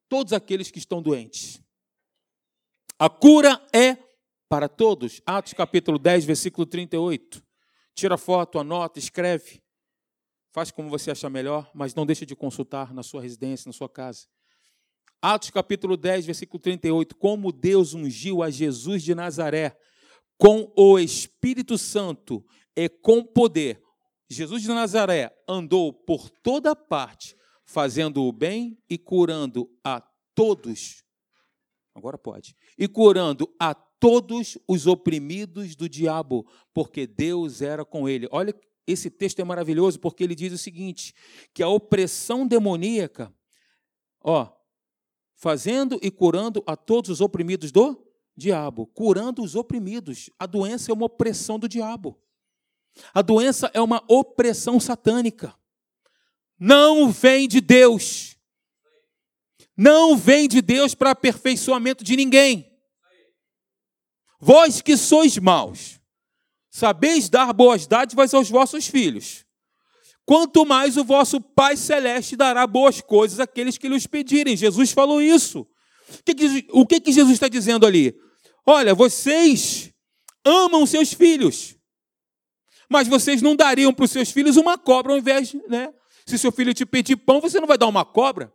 todos 0.10 0.34
aqueles 0.34 0.70
que 0.70 0.80
estão 0.80 1.02
doentes. 1.02 1.62
A 3.00 3.10
cura 3.10 3.66
é 3.74 3.98
para 4.50 4.68
todos. 4.68 5.22
Atos 5.26 5.54
capítulo 5.54 5.98
10, 5.98 6.26
versículo 6.26 6.66
38. 6.66 7.42
Tira 7.96 8.18
foto, 8.18 8.60
anota, 8.60 9.00
escreve. 9.00 9.64
Faz 10.52 10.72
como 10.72 10.90
você 10.90 11.10
achar 11.10 11.30
melhor, 11.30 11.72
mas 11.74 11.96
não 11.96 12.06
deixe 12.06 12.26
de 12.26 12.36
consultar 12.36 12.94
na 12.94 13.02
sua 13.02 13.22
residência, 13.22 13.70
na 13.70 13.74
sua 13.74 13.88
casa. 13.88 14.28
Atos 15.22 15.52
capítulo 15.52 15.96
10, 15.96 16.26
versículo 16.26 16.60
38. 16.60 17.16
Como 17.16 17.52
Deus 17.52 17.94
ungiu 17.94 18.42
a 18.42 18.50
Jesus 18.50 19.04
de 19.04 19.14
Nazaré 19.14 19.78
com 20.36 20.74
o 20.76 20.98
Espírito 20.98 21.78
Santo 21.78 22.44
e 22.76 22.90
com 22.90 23.24
poder. 23.24 23.80
Jesus 24.28 24.64
de 24.64 24.70
Nazaré 24.70 25.32
andou 25.48 25.94
por 25.94 26.28
toda 26.30 26.76
parte, 26.76 27.36
fazendo 27.64 28.24
o 28.24 28.32
bem 28.32 28.82
e 28.90 28.98
curando 28.98 29.70
a 29.84 30.02
todos. 30.34 31.04
Agora 31.94 32.18
pode. 32.18 32.56
E 32.76 32.88
curando 32.88 33.54
a 33.60 33.76
todos 33.76 34.58
os 34.68 34.88
oprimidos 34.88 35.76
do 35.76 35.88
diabo, 35.88 36.50
porque 36.74 37.06
Deus 37.06 37.62
era 37.62 37.86
com 37.86 38.10
ele. 38.10 38.28
Olha, 38.32 38.56
esse 38.88 39.12
texto 39.12 39.40
é 39.40 39.44
maravilhoso 39.44 40.00
porque 40.00 40.24
ele 40.24 40.34
diz 40.34 40.52
o 40.52 40.58
seguinte: 40.58 41.14
que 41.54 41.62
a 41.62 41.68
opressão 41.68 42.48
demoníaca, 42.48 43.32
ó, 44.24 44.52
fazendo 45.42 46.00
e 46.04 46.12
curando 46.12 46.64
a 46.68 46.78
todos 46.78 47.10
os 47.10 47.20
oprimidos 47.20 47.72
do 47.72 48.08
diabo, 48.38 48.86
curando 48.86 49.42
os 49.42 49.56
oprimidos. 49.56 50.30
A 50.38 50.46
doença 50.46 50.92
é 50.92 50.94
uma 50.94 51.08
opressão 51.08 51.58
do 51.58 51.68
diabo. 51.68 52.22
A 53.12 53.24
doença 53.24 53.72
é 53.74 53.82
uma 53.82 54.04
opressão 54.08 54.80
satânica. 54.80 55.56
Não 56.60 57.12
vem 57.12 57.48
de 57.48 57.60
Deus. 57.60 58.38
não 59.76 60.16
vem 60.16 60.48
de 60.48 60.62
Deus 60.62 60.94
para 60.94 61.10
aperfeiçoamento 61.10 62.04
de 62.04 62.16
ninguém. 62.16 62.72
Vós 64.40 64.80
que 64.80 64.96
sois 64.96 65.40
maus, 65.40 66.00
sabeis 66.70 67.30
dar 67.30 67.52
boas 67.52 67.88
dádivas 67.88 68.32
aos 68.36 68.48
vossos 68.48 68.86
filhos. 68.86 69.44
Quanto 70.26 70.66
mais 70.66 70.98
o 70.98 71.04
vosso 71.04 71.42
Pai 71.42 71.76
Celeste 71.76 72.36
dará 72.36 72.66
boas 72.66 73.02
coisas 73.02 73.40
àqueles 73.40 73.78
que 73.78 73.90
lhes 73.90 74.08
pedirem. 74.08 74.56
Jesus 74.56 74.92
falou 74.92 75.22
isso. 75.22 75.68
O 76.72 76.86
que, 76.86 77.00
que, 77.00 77.12
Jesus 77.12 77.34
está 77.34 77.48
dizendo 77.48 77.86
ali? 77.86 78.16
Olha, 78.66 78.94
vocês 78.94 79.94
amam 80.46 80.86
seus 80.86 81.14
filhos, 81.14 81.76
mas 82.90 83.08
vocês 83.08 83.42
não 83.42 83.56
dariam 83.56 83.94
para 83.94 84.06
os 84.06 84.12
seus 84.12 84.32
filhos 84.32 84.58
uma 84.58 84.78
cobra 84.78 85.14
ao 85.14 85.18
invés, 85.18 85.54
né? 85.68 85.94
Se 86.26 86.38
seu 86.38 86.52
filho 86.52 86.74
te 86.74 86.86
pedir 86.86 87.16
pão, 87.18 87.42
você 87.42 87.60
não 87.60 87.68
vai 87.68 87.78
dar 87.78 87.88
uma 87.88 88.06
cobra? 88.06 88.54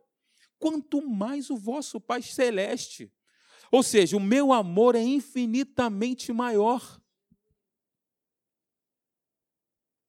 Quanto 0.58 1.06
mais 1.06 1.50
o 1.50 1.56
vosso 1.56 2.00
Pai 2.00 2.22
Celeste. 2.22 3.12
Ou 3.70 3.82
seja, 3.82 4.16
o 4.16 4.20
meu 4.20 4.52
amor 4.52 4.94
é 4.94 5.02
infinitamente 5.02 6.32
maior. 6.32 7.00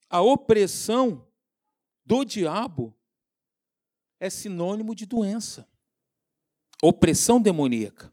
A 0.08 0.22
opressão 0.22 1.27
do 2.08 2.24
diabo 2.24 2.96
é 4.18 4.30
sinônimo 4.30 4.94
de 4.94 5.04
doença, 5.04 5.68
opressão 6.82 7.38
demoníaca. 7.38 8.10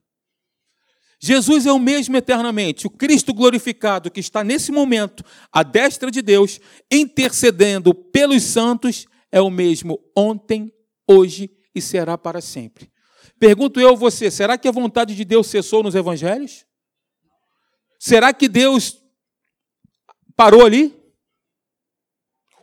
Jesus 1.17 1.65
é 1.65 1.71
o 1.71 1.79
mesmo 1.79 2.17
eternamente, 2.17 2.85
o 2.85 2.89
Cristo 2.89 3.33
glorificado 3.33 4.11
que 4.11 4.19
está 4.19 4.43
nesse 4.43 4.69
momento 4.69 5.23
à 5.49 5.63
destra 5.63 6.11
de 6.11 6.21
Deus, 6.21 6.59
intercedendo 6.91 7.95
pelos 7.95 8.43
santos, 8.43 9.07
é 9.31 9.39
o 9.39 9.49
mesmo 9.49 9.97
ontem, 10.15 10.73
hoje 11.07 11.49
e 11.73 11.81
será 11.81 12.17
para 12.17 12.41
sempre. 12.41 12.91
Pergunto 13.39 13.79
eu 13.79 13.91
a 13.91 13.95
você: 13.95 14.29
será 14.29 14.57
que 14.57 14.67
a 14.67 14.71
vontade 14.71 15.15
de 15.15 15.23
Deus 15.23 15.47
cessou 15.47 15.81
nos 15.81 15.95
evangelhos? 15.95 16.65
Será 17.97 18.33
que 18.33 18.49
Deus 18.49 19.01
parou 20.35 20.65
ali? 20.65 21.04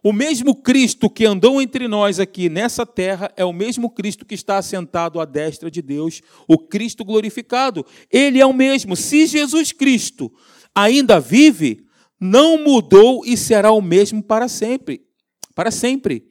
O 0.03 0.13
mesmo 0.13 0.57
Cristo 0.57 1.09
que 1.09 1.25
andou 1.25 1.63
entre 1.63 1.87
nós 1.87 2.19
aqui 2.19 2.49
nessa 2.49 2.85
terra 2.85 3.33
é 3.37 3.45
o 3.45 3.53
mesmo 3.53 3.89
Cristo 3.89 4.27
que 4.27 4.35
está 4.35 4.59
assentado 4.59 5.21
à 5.21 5.25
destra 5.25 5.71
de 5.71 5.81
Deus, 5.81 6.21
o 6.49 6.59
Cristo 6.59 7.05
glorificado. 7.05 7.87
Ele 8.11 8.41
é 8.41 8.47
o 8.47 8.53
mesmo. 8.53 8.97
Se 8.97 9.27
Jesus 9.27 9.71
Cristo 9.71 10.33
ainda 10.75 11.21
vive, 11.21 11.87
não 12.21 12.59
mudou 12.63 13.25
e 13.25 13.37
será 13.37 13.71
o 13.71 13.81
mesmo 13.81 14.21
para 14.21 14.49
sempre. 14.49 15.07
Para 15.55 15.71
sempre. 15.71 16.27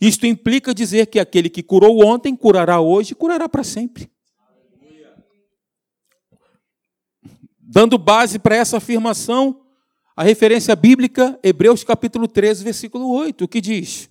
Isto 0.00 0.24
implica 0.24 0.72
dizer 0.72 1.06
que 1.06 1.18
aquele 1.18 1.50
que 1.50 1.62
curou 1.62 2.04
ontem 2.06 2.36
curará 2.36 2.80
hoje 2.80 3.12
e 3.12 3.16
curará 3.16 3.48
para 3.48 3.64
sempre. 3.64 4.08
Dando 7.58 7.98
base 7.98 8.38
para 8.38 8.56
essa 8.56 8.76
afirmação, 8.76 9.60
a 10.18 10.24
referência 10.24 10.74
bíblica, 10.74 11.38
Hebreus 11.44 11.84
capítulo 11.84 12.26
13, 12.26 12.64
versículo 12.64 13.08
8, 13.08 13.46
que 13.46 13.60
diz: 13.60 14.10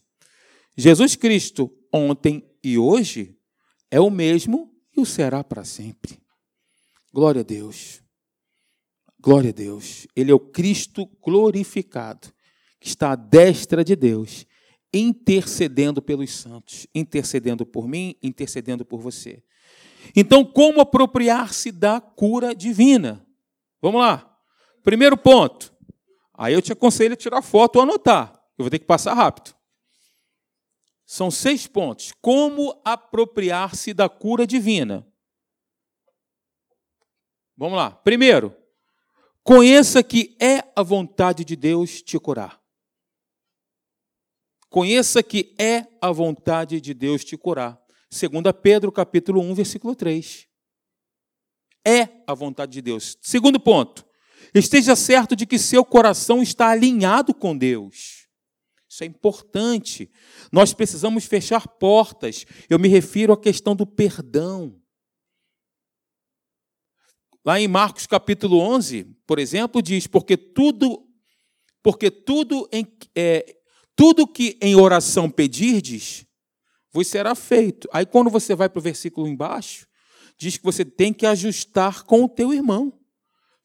Jesus 0.74 1.18
Cristo, 1.18 1.70
ontem 1.92 2.50
e 2.64 2.78
hoje, 2.78 3.38
é 3.92 4.00
o 4.00 4.10
mesmo 4.10 4.74
e 4.96 5.02
o 5.02 5.06
será 5.06 5.44
para 5.44 5.66
sempre. 5.66 6.18
Glória 7.14 7.42
a 7.42 7.44
Deus. 7.44 8.02
Glória 9.20 9.50
a 9.50 9.54
Deus. 9.54 10.08
Ele 10.16 10.32
é 10.32 10.34
o 10.34 10.40
Cristo 10.40 11.06
glorificado, 11.22 12.30
que 12.80 12.88
está 12.88 13.12
à 13.12 13.16
destra 13.18 13.84
de 13.84 13.94
Deus, 13.94 14.46
intercedendo 14.94 16.02
pelos 16.02 16.34
santos, 16.34 16.88
intercedendo 16.96 17.66
por 17.66 17.86
mim, 17.86 18.16
intercedendo 18.24 18.86
por 18.86 19.02
você. 19.02 19.44
Então, 20.16 20.46
como 20.46 20.80
apropriar-se 20.80 21.70
da 21.70 22.00
cura 22.00 22.56
divina? 22.56 23.28
Vamos 23.82 24.00
lá. 24.00 24.40
Primeiro 24.82 25.18
ponto. 25.18 25.76
Aí 26.38 26.54
eu 26.54 26.62
te 26.62 26.72
aconselho 26.72 27.14
a 27.14 27.18
tirar 27.18 27.42
foto 27.42 27.78
ou 27.78 27.82
anotar. 27.82 28.32
Eu 28.58 28.64
vou 28.64 28.70
ter 28.70 28.78
que 28.78 28.86
passar 28.86 29.16
rápido. 29.16 29.56
São 31.04 31.32
seis 31.32 31.66
pontos. 31.66 32.14
Como 32.22 32.80
apropriar-se 32.86 33.94
da 33.94 34.08
cura 34.08 34.46
divina? 34.46 35.08
Vamos 37.58 37.76
lá. 37.76 37.90
Primeiro, 37.90 38.56
conheça 39.44 40.04
que 40.04 40.38
é 40.40 40.64
a 40.76 40.84
vontade 40.84 41.44
de 41.44 41.56
Deus 41.56 42.04
te 42.04 42.20
curar. 42.20 42.62
Conheça 44.70 45.24
que 45.24 45.56
é 45.58 45.88
a 46.00 46.12
vontade 46.12 46.80
de 46.80 46.94
Deus 46.94 47.24
te 47.24 47.36
curar. 47.36 47.82
2 48.12 48.32
Pedro 48.62 48.92
capítulo 48.92 49.42
1, 49.42 49.56
versículo 49.56 49.96
3. 49.96 50.48
É 51.86 52.22
a 52.28 52.34
vontade 52.34 52.74
de 52.74 52.82
Deus. 52.82 53.18
Segundo 53.22 53.60
ponto, 53.60 54.07
Esteja 54.54 54.96
certo 54.96 55.36
de 55.36 55.46
que 55.46 55.60
seu 55.60 55.84
coração 55.84 56.42
está 56.42 56.70
alinhado 56.70 57.34
com 57.34 57.58
Deus. 57.58 58.28
Isso 58.90 59.04
é 59.04 59.08
importante. 59.08 60.10
Nós 60.52 60.74
precisamos 60.74 61.26
fechar 61.26 61.68
portas. 61.68 62.46
Eu 62.70 62.80
me 62.80 62.88
refiro 62.88 63.34
à 63.34 63.38
questão 63.38 63.76
do 63.76 63.86
perdão. 63.86 64.82
Lá 67.46 67.60
em 67.60 67.68
Marcos 67.68 68.08
capítulo 68.08 68.60
11, 68.60 69.06
por 69.26 69.40
exemplo, 69.40 69.82
diz: 69.82 70.08
porque 70.08 70.36
tudo, 70.36 71.08
porque 71.84 72.10
tudo 72.10 72.68
em, 72.72 72.86
é, 73.16 73.58
tudo 73.96 74.28
que 74.28 74.58
em 74.62 74.76
oração 74.76 75.30
pedirdes, 75.30 76.26
vos 76.92 77.08
será 77.08 77.36
feito. 77.36 77.88
Aí 77.94 78.06
quando 78.06 78.30
você 78.30 78.56
vai 78.56 78.68
para 78.68 78.80
o 78.80 78.84
versículo 78.84 79.28
embaixo, 79.28 79.88
diz 80.38 80.58
que 80.58 80.64
você 80.64 80.84
tem 80.84 81.14
que 81.14 81.26
ajustar 81.26 82.04
com 82.04 82.24
o 82.24 82.30
teu 82.30 82.54
irmão 82.54 82.98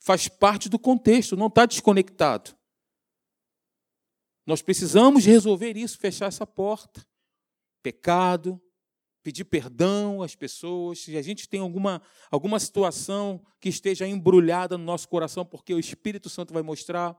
faz 0.02 0.26
parte 0.26 0.68
do 0.68 0.78
contexto, 0.78 1.36
não 1.36 1.46
está 1.46 1.64
desconectado. 1.64 2.56
Nós 4.44 4.60
precisamos 4.60 5.24
resolver 5.24 5.76
isso, 5.76 5.96
fechar 5.98 6.26
essa 6.26 6.44
porta. 6.44 7.06
Pecado, 7.82 8.60
pedir 9.22 9.44
perdão 9.44 10.20
às 10.20 10.34
pessoas, 10.34 10.98
se 10.98 11.16
a 11.16 11.22
gente 11.22 11.48
tem 11.48 11.60
alguma, 11.60 12.02
alguma 12.30 12.58
situação 12.58 13.40
que 13.60 13.68
esteja 13.68 14.06
embrulhada 14.06 14.76
no 14.76 14.84
nosso 14.84 15.08
coração, 15.08 15.44
porque 15.44 15.72
o 15.72 15.78
Espírito 15.78 16.28
Santo 16.28 16.52
vai 16.52 16.62
mostrar, 16.62 17.16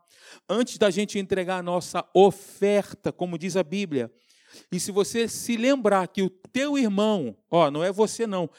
antes 0.50 0.78
da 0.78 0.90
gente 0.90 1.18
entregar 1.18 1.60
a 1.60 1.64
nossa 1.64 2.06
oferta, 2.14 3.14
como 3.14 3.38
diz 3.38 3.56
a 3.56 3.64
Bíblia. 3.64 4.12
E 4.70 4.80
se 4.80 4.92
você 4.92 5.28
se 5.28 5.56
lembrar 5.56 6.08
que 6.10 6.22
o 6.22 6.30
teu 6.30 6.78
irmão, 6.78 7.38
ó, 7.50 7.72
não 7.72 7.82
é 7.82 7.92
você 7.92 8.28
não, 8.28 8.50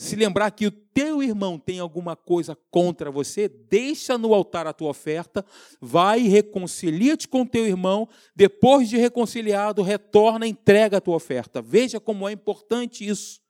se 0.00 0.16
lembrar 0.16 0.50
que 0.52 0.66
o 0.66 0.70
teu 0.70 1.22
irmão 1.22 1.58
tem 1.58 1.78
alguma 1.78 2.16
coisa 2.16 2.56
contra 2.70 3.10
você, 3.10 3.46
deixa 3.46 4.16
no 4.16 4.32
altar 4.32 4.66
a 4.66 4.72
tua 4.72 4.88
oferta, 4.88 5.44
vai 5.78 6.22
e 6.22 6.28
reconcilia-te 6.28 7.28
com 7.28 7.44
teu 7.44 7.66
irmão, 7.66 8.08
depois 8.34 8.88
de 8.88 8.96
reconciliado, 8.96 9.82
retorna 9.82 10.46
e 10.46 10.50
entrega 10.52 10.96
a 10.96 11.00
tua 11.02 11.16
oferta. 11.16 11.60
Veja 11.60 12.00
como 12.00 12.26
é 12.26 12.32
importante 12.32 13.06
isso. 13.06 13.42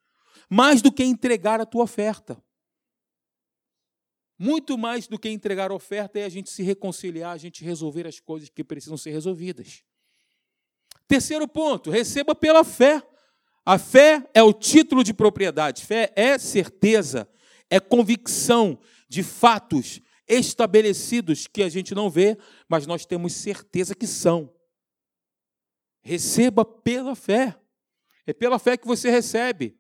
Mais 0.49 0.83
do 0.83 0.91
que 0.91 1.05
entregar 1.05 1.61
a 1.61 1.65
tua 1.65 1.85
oferta. 1.85 2.37
Muito 4.37 4.77
mais 4.77 5.07
do 5.07 5.21
que 5.21 5.29
entregar 5.29 5.71
a 5.71 5.75
oferta 5.75 6.19
é 6.19 6.25
a 6.25 6.29
gente 6.29 6.51
se 6.51 6.65
reconciliar, 6.65 7.31
a 7.31 7.39
gente 7.39 7.65
resolver 7.65 8.09
as 8.09 8.19
coisas 8.19 8.49
que 8.49 8.65
precisam 8.65 8.97
ser 8.97 9.13
resolvidas. 9.13 9.85
Terceiro 11.07 11.47
ponto, 11.47 11.91
receba 11.91 12.35
pela 12.35 12.65
fé. 12.65 13.01
A 13.65 13.79
fé 13.79 14.29
é 14.35 14.43
o 14.43 14.53
título 14.53 15.05
de 15.05 15.13
propriedade, 15.13 15.85
fé 15.85 16.13
é 16.17 16.39
certeza, 16.39 17.29
é 17.69 17.79
convicção 17.79 18.79
de 19.09 19.23
fatos 19.23 20.01
estabelecidos 20.27 21.47
que 21.47 21.63
a 21.63 21.69
gente 21.69 21.95
não 21.95 22.09
vê, 22.09 22.39
mas 22.69 22.87
nós 22.87 23.05
temos 23.05 23.33
certeza 23.33 23.95
que 23.95 24.07
são. 24.07 24.53
Receba 26.03 26.65
pela 26.65 27.15
fé. 27.15 27.57
É 28.27 28.33
pela 28.33 28.59
fé 28.59 28.77
que 28.77 28.87
você 28.87 29.11
recebe. 29.11 29.77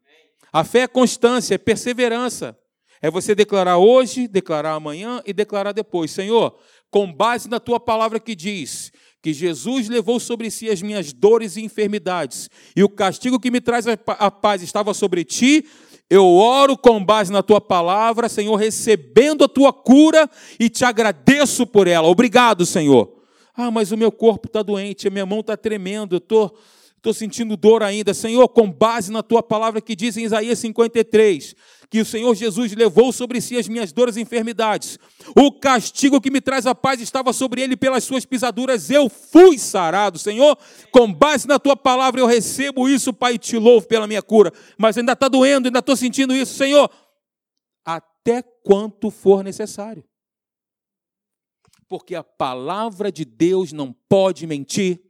A 0.52 0.64
fé 0.64 0.80
é 0.80 0.88
constância, 0.88 1.54
é 1.54 1.58
perseverança. 1.58 2.58
É 3.00 3.10
você 3.10 3.34
declarar 3.34 3.78
hoje, 3.78 4.28
declarar 4.28 4.74
amanhã 4.74 5.22
e 5.24 5.32
declarar 5.32 5.72
depois. 5.72 6.10
Senhor, 6.10 6.60
com 6.90 7.10
base 7.10 7.48
na 7.48 7.60
tua 7.60 7.80
palavra 7.80 8.20
que 8.20 8.34
diz 8.34 8.92
que 9.22 9.32
Jesus 9.32 9.88
levou 9.88 10.18
sobre 10.18 10.50
si 10.50 10.68
as 10.70 10.80
minhas 10.80 11.12
dores 11.12 11.56
e 11.56 11.62
enfermidades, 11.62 12.48
e 12.74 12.82
o 12.82 12.88
castigo 12.88 13.38
que 13.38 13.50
me 13.50 13.60
traz 13.60 13.86
a 13.86 14.30
paz 14.30 14.62
estava 14.62 14.94
sobre 14.94 15.24
ti, 15.24 15.64
eu 16.08 16.26
oro 16.26 16.76
com 16.76 17.04
base 17.04 17.30
na 17.30 17.42
tua 17.42 17.60
palavra, 17.60 18.28
Senhor, 18.28 18.56
recebendo 18.56 19.44
a 19.44 19.48
tua 19.48 19.72
cura 19.72 20.28
e 20.58 20.68
te 20.68 20.84
agradeço 20.84 21.64
por 21.66 21.86
ela. 21.86 22.08
Obrigado, 22.08 22.66
Senhor. 22.66 23.20
Ah, 23.54 23.70
mas 23.70 23.92
o 23.92 23.96
meu 23.96 24.10
corpo 24.10 24.48
está 24.48 24.62
doente, 24.62 25.06
a 25.06 25.10
minha 25.10 25.26
mão 25.26 25.40
está 25.40 25.56
tremendo, 25.56 26.16
eu 26.16 26.18
estou. 26.18 26.58
Estou 26.96 27.14
sentindo 27.14 27.56
dor 27.56 27.82
ainda. 27.82 28.12
Senhor, 28.12 28.46
com 28.48 28.70
base 28.70 29.10
na 29.10 29.22
tua 29.22 29.42
palavra 29.42 29.80
que 29.80 29.96
diz 29.96 30.18
em 30.18 30.24
Isaías 30.24 30.58
53, 30.58 31.56
que 31.90 32.00
o 32.00 32.04
Senhor 32.04 32.32
Jesus 32.36 32.72
levou 32.72 33.12
sobre 33.12 33.40
si 33.40 33.56
as 33.56 33.66
minhas 33.66 33.92
dores 33.92 34.16
e 34.16 34.20
enfermidades. 34.20 34.96
O 35.36 35.50
castigo 35.50 36.20
que 36.20 36.30
me 36.30 36.40
traz 36.40 36.64
a 36.64 36.74
paz 36.74 37.00
estava 37.00 37.32
sobre 37.32 37.60
ele 37.60 37.76
pelas 37.76 38.04
suas 38.04 38.24
pisaduras. 38.24 38.90
Eu 38.90 39.08
fui 39.08 39.58
sarado, 39.58 40.16
Senhor. 40.16 40.56
Com 40.92 41.12
base 41.12 41.48
na 41.48 41.58
tua 41.58 41.76
palavra 41.76 42.20
eu 42.20 42.26
recebo 42.26 42.88
isso, 42.88 43.12
Pai, 43.12 43.34
e 43.34 43.38
te 43.38 43.58
louvo 43.58 43.88
pela 43.88 44.06
minha 44.06 44.22
cura. 44.22 44.52
Mas 44.78 44.96
ainda 44.96 45.12
está 45.12 45.26
doendo, 45.26 45.66
ainda 45.66 45.80
estou 45.80 45.96
sentindo 45.96 46.32
isso, 46.32 46.54
Senhor. 46.54 46.88
Até 47.84 48.40
quanto 48.40 49.10
for 49.10 49.42
necessário. 49.42 50.04
Porque 51.88 52.14
a 52.14 52.22
palavra 52.22 53.10
de 53.10 53.24
Deus 53.24 53.72
não 53.72 53.92
pode 54.08 54.46
mentir 54.46 55.00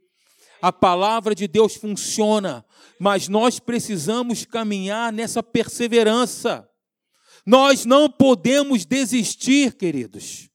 a 0.61 0.71
palavra 0.71 1.33
de 1.33 1.47
Deus 1.47 1.75
funciona, 1.75 2.63
mas 2.99 3.27
nós 3.27 3.59
precisamos 3.59 4.45
caminhar 4.45 5.11
nessa 5.11 5.41
perseverança. 5.41 6.69
Nós 7.45 7.85
não 7.85 8.09
podemos 8.09 8.85
desistir, 8.85 9.75
queridos. 9.75 10.49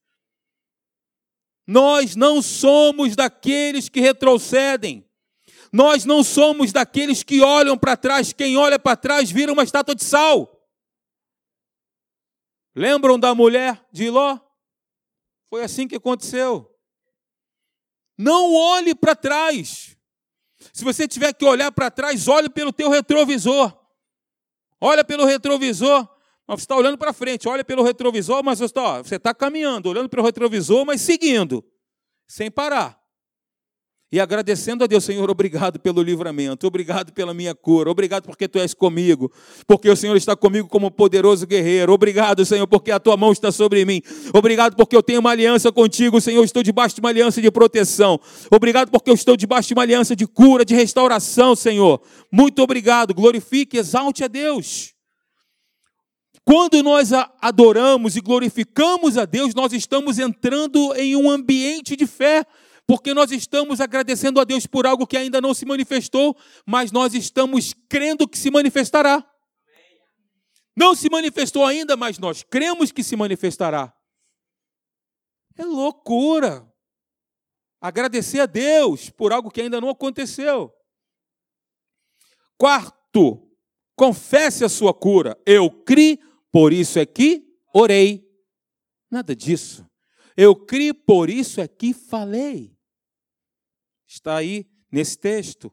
Nós 1.67 2.15
não 2.15 2.41
somos 2.41 3.17
daqueles 3.17 3.89
que 3.89 4.01
retrocedem. 4.01 5.05
Nós 5.73 6.05
não 6.05 6.23
somos 6.23 6.73
daqueles 6.73 7.23
que 7.23 7.41
olham 7.41 7.77
para 7.77 7.97
trás. 7.97 8.33
Quem 8.33 8.57
olha 8.57 8.79
para 8.79 8.97
trás 8.97 9.31
vira 9.31 9.53
uma 9.53 9.65
estátua 9.65 9.95
de 9.95 10.05
sal. 10.05 10.53
Lembram 12.75 13.19
da 13.19 13.35
mulher 13.35 13.85
de 13.91 14.09
Ló? 14.11 14.39
Foi 15.49 15.65
assim 15.65 15.89
que 15.89 15.97
aconteceu. 15.97 16.73
Não 18.17 18.55
olhe 18.55 18.95
para 18.95 19.17
trás. 19.17 19.97
Se 20.73 20.85
você 20.85 21.07
tiver 21.07 21.33
que 21.33 21.45
olhar 21.45 21.73
para 21.73 21.91
trás, 21.91 22.29
olhe 22.29 22.49
pelo 22.49 22.73
teu 22.73 22.89
retrovisor. 22.91 23.77
Olha 24.81 25.05
pelo 25.05 25.25
retrovisor. 25.25 26.09
Mas 26.47 26.61
você 26.61 26.65
está 26.65 26.77
olhando 26.77 26.97
para 26.97 27.13
frente, 27.13 27.49
olha 27.49 27.65
pelo 27.65 27.83
retrovisor, 27.83 28.43
mas 28.45 28.59
você 28.59 28.67
está, 28.67 29.03
você 29.03 29.17
está 29.17 29.35
caminhando, 29.35 29.89
olhando 29.89 30.09
pelo 30.09 30.23
retrovisor, 30.23 30.87
mas 30.87 31.01
seguindo, 31.01 31.65
sem 32.29 32.51
parar. 32.51 32.97
E 34.13 34.21
agradecendo 34.21 34.85
a 34.85 34.87
Deus, 34.87 35.03
Senhor, 35.03 35.29
obrigado 35.29 35.81
pelo 35.81 36.01
livramento, 36.01 36.65
obrigado 36.65 37.13
pela 37.13 37.35
minha 37.35 37.57
cura, 37.57 37.91
obrigado 37.91 38.25
porque 38.25 38.47
tu 38.47 38.57
és 38.57 38.73
comigo, 38.73 39.33
porque 39.67 39.91
o 39.91 39.97
Senhor 39.97 40.17
está 40.17 40.37
comigo 40.37 40.69
como 40.69 40.93
poderoso 40.93 41.45
guerreiro. 41.45 41.93
Obrigado, 41.93 42.45
Senhor, 42.47 42.69
porque 42.69 42.93
a 42.93 43.01
tua 43.01 43.17
mão 43.17 43.33
está 43.33 43.51
sobre 43.51 43.85
mim. 43.85 44.01
Obrigado 44.33 44.77
porque 44.77 44.95
eu 44.95 45.03
tenho 45.03 45.19
uma 45.19 45.33
aliança 45.33 45.73
contigo, 45.73 46.21
Senhor, 46.21 46.45
estou 46.45 46.63
debaixo 46.63 46.95
de 46.95 47.01
uma 47.01 47.09
aliança 47.09 47.43
de 47.43 47.51
proteção. 47.51 48.21
Obrigado 48.49 48.93
porque 48.93 49.11
eu 49.11 49.15
estou 49.15 49.37
debaixo 49.37 49.69
de 49.69 49.75
uma 49.75 49.83
aliança 49.83 50.15
de 50.15 50.27
cura, 50.27 50.65
de 50.65 50.75
restauração, 50.75 51.57
Senhor. 51.57 52.01
Muito 52.31 52.63
obrigado. 52.63 53.13
Glorifique, 53.13 53.77
exalte 53.77 54.23
a 54.23 54.29
Deus. 54.29 54.96
Quando 56.47 56.81
nós 56.81 57.11
adoramos 57.43 58.15
e 58.15 58.21
glorificamos 58.21 59.19
a 59.19 59.25
Deus, 59.25 59.53
nós 59.53 59.73
estamos 59.73 60.17
entrando 60.17 60.95
em 60.95 61.17
um 61.17 61.29
ambiente 61.29 61.97
de 61.97 62.07
fé 62.07 62.47
porque 62.87 63.13
nós 63.13 63.33
estamos 63.33 63.81
agradecendo 63.81 64.39
a 64.39 64.45
Deus 64.45 64.65
por 64.65 64.87
algo 64.87 65.09
que 65.09 65.17
ainda 65.17 65.41
não 65.41 65.53
se 65.53 65.67
manifestou, 65.67 66.37
mas 66.65 66.93
nós 66.93 67.15
estamos 67.15 67.75
crendo 67.89 68.29
que 68.29 68.39
se 68.39 68.49
manifestará. 68.49 69.29
Não 70.77 70.95
se 70.95 71.11
manifestou 71.11 71.65
ainda, 71.65 71.97
mas 71.97 72.17
nós 72.17 72.45
cremos 72.45 72.93
que 72.93 73.03
se 73.03 73.17
manifestará. 73.17 73.93
É 75.57 75.65
loucura. 75.65 76.65
Agradecer 77.81 78.39
a 78.39 78.47
Deus 78.47 79.11
por 79.11 79.33
algo 79.33 79.51
que 79.51 79.63
ainda 79.63 79.81
não 79.81 79.89
aconteceu. 79.89 80.73
Quarto, 82.57 83.51
confesse 83.97 84.65
a 84.65 84.69
sua 84.69 84.95
cura. 84.95 85.37
Eu 85.45 85.71
criei, 85.71 86.21
por 86.57 86.73
isso 86.73 86.99
é 86.99 87.05
que 87.05 87.47
orei. 87.71 88.27
Nada 89.11 89.37
disso. 89.37 89.87
Eu 90.35 90.57
criei, 90.57 90.95
por 90.95 91.29
isso 91.29 91.61
é 91.61 91.69
que 91.69 91.93
falei. 91.93 92.75
Está 94.07 94.37
aí 94.37 94.67
nesse 94.91 95.19
texto. 95.19 95.71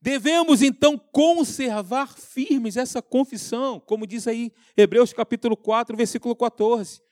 Devemos 0.00 0.62
então 0.62 0.96
conservar 0.96 2.16
firmes 2.16 2.78
essa 2.78 3.02
confissão, 3.02 3.78
como 3.78 4.06
diz 4.06 4.26
aí 4.26 4.50
Hebreus 4.74 5.12
capítulo 5.12 5.54
4, 5.54 5.94
versículo 5.94 6.34
14. 6.34 7.02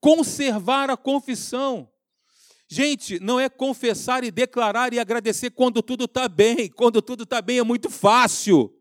Conservar 0.00 0.88
a 0.88 0.96
confissão. 0.96 1.86
Gente, 2.66 3.20
não 3.20 3.38
é 3.38 3.50
confessar 3.50 4.24
e 4.24 4.30
declarar 4.30 4.94
e 4.94 4.98
agradecer 4.98 5.50
quando 5.50 5.82
tudo 5.82 6.06
está 6.06 6.30
bem. 6.30 6.70
Quando 6.70 7.02
tudo 7.02 7.24
está 7.24 7.42
bem 7.42 7.58
é 7.58 7.62
muito 7.62 7.90
fácil. 7.90 8.74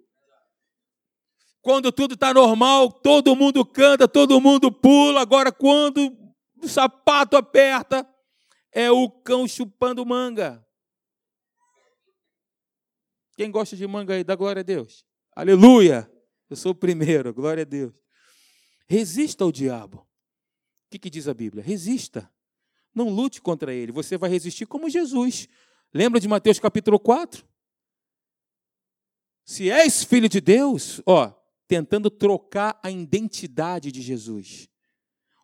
Quando 1.62 1.92
tudo 1.92 2.16
está 2.16 2.34
normal, 2.34 2.92
todo 2.92 3.36
mundo 3.36 3.64
canta, 3.64 4.08
todo 4.08 4.42
mundo 4.42 4.72
pula. 4.72 5.22
Agora, 5.22 5.52
quando 5.52 6.18
o 6.62 6.68
sapato 6.68 7.38
aperta, 7.38 8.08
é 8.72 8.90
o 8.90 9.10
cão 9.10 9.48
chupando 9.48 10.06
manga. 10.06 10.66
Quem 13.36 13.52
gosta 13.52 13.76
de 13.76 13.86
manga 13.86 14.16
aí, 14.16 14.24
dá 14.24 14.36
glória 14.36 14.62
a 14.62 14.64
Deus. 14.64 15.06
Aleluia! 15.36 16.12
Eu 16.50 16.56
sou 16.56 16.72
o 16.72 16.76
primeiro, 16.76 17.34
glória 17.34 17.62
a 17.62 17.66
Deus. 17.66 17.94
Resista 18.88 19.44
ao 19.44 19.52
diabo. 19.52 20.00
O 20.00 20.90
que, 20.92 21.00
que 21.00 21.10
diz 21.10 21.28
a 21.28 21.34
Bíblia? 21.34 21.64
Resista. 21.64 22.30
Não 22.94 23.10
lute 23.10 23.42
contra 23.42 23.74
ele. 23.74 23.92
Você 23.92 24.18
vai 24.18 24.30
resistir 24.30 24.66
como 24.66 24.90
Jesus. 24.90 25.48
Lembra 25.94 26.20
de 26.20 26.28
Mateus 26.28 26.60
capítulo 26.60 27.00
4? 27.00 27.48
Se 29.46 29.72
és 29.72 30.04
filho 30.04 30.28
de 30.28 30.42
Deus, 30.42 31.02
ó, 31.06 31.34
tentando 31.72 32.12
trocar 32.12 32.78
a 32.84 32.92
identidade 32.92 33.94
de 33.94 34.02
Jesus. 34.02 34.68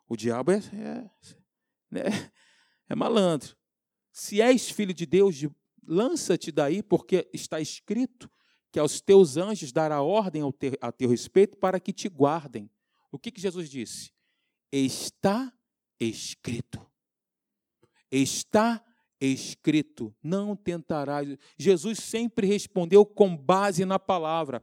O 0.06 0.14
diabo 0.14 0.52
é, 0.52 0.58
é, 0.58 2.00
é, 2.00 2.30
é 2.90 2.94
malandro. 2.94 3.56
Se 4.12 4.38
és 4.38 4.68
filho 4.68 4.92
de 4.92 5.06
Deus, 5.06 5.46
lança-te 5.82 6.52
daí, 6.52 6.82
porque 6.82 7.30
está 7.32 7.62
escrito 7.62 8.30
que 8.70 8.78
aos 8.78 9.00
teus 9.00 9.38
anjos 9.38 9.72
dará 9.72 10.02
ordem 10.02 10.42
ao 10.42 10.52
teu, 10.52 10.72
a 10.82 10.92
teu 10.92 11.08
respeito 11.08 11.56
para 11.56 11.80
que 11.80 11.94
te 11.94 12.10
guardem. 12.10 12.70
O 13.10 13.18
que, 13.18 13.30
que 13.30 13.40
Jesus 13.40 13.70
disse? 13.70 14.12
Está 14.70 15.50
escrito. 15.98 16.86
Está 18.12 18.84
escrito. 19.18 20.14
Não 20.22 20.54
tentarás. 20.54 21.38
Jesus 21.56 22.00
sempre 22.00 22.46
respondeu 22.46 23.06
com 23.06 23.34
base 23.34 23.86
na 23.86 23.98
palavra. 23.98 24.62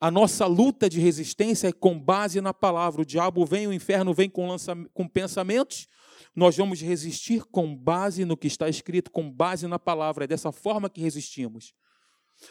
A 0.00 0.10
nossa 0.10 0.46
luta 0.46 0.88
de 0.88 1.00
resistência 1.00 1.68
é 1.68 1.72
com 1.72 1.98
base 1.98 2.40
na 2.40 2.54
palavra. 2.54 3.02
O 3.02 3.04
diabo 3.04 3.44
vem, 3.44 3.66
o 3.66 3.72
inferno 3.72 4.14
vem 4.14 4.30
com, 4.30 4.46
lança, 4.46 4.76
com 4.94 5.08
pensamentos, 5.08 5.88
nós 6.34 6.56
vamos 6.56 6.80
resistir 6.80 7.44
com 7.44 7.74
base 7.74 8.24
no 8.24 8.36
que 8.36 8.46
está 8.46 8.68
escrito, 8.68 9.10
com 9.10 9.28
base 9.28 9.66
na 9.66 9.78
palavra. 9.78 10.24
É 10.24 10.26
dessa 10.26 10.52
forma 10.52 10.88
que 10.88 11.00
resistimos. 11.00 11.74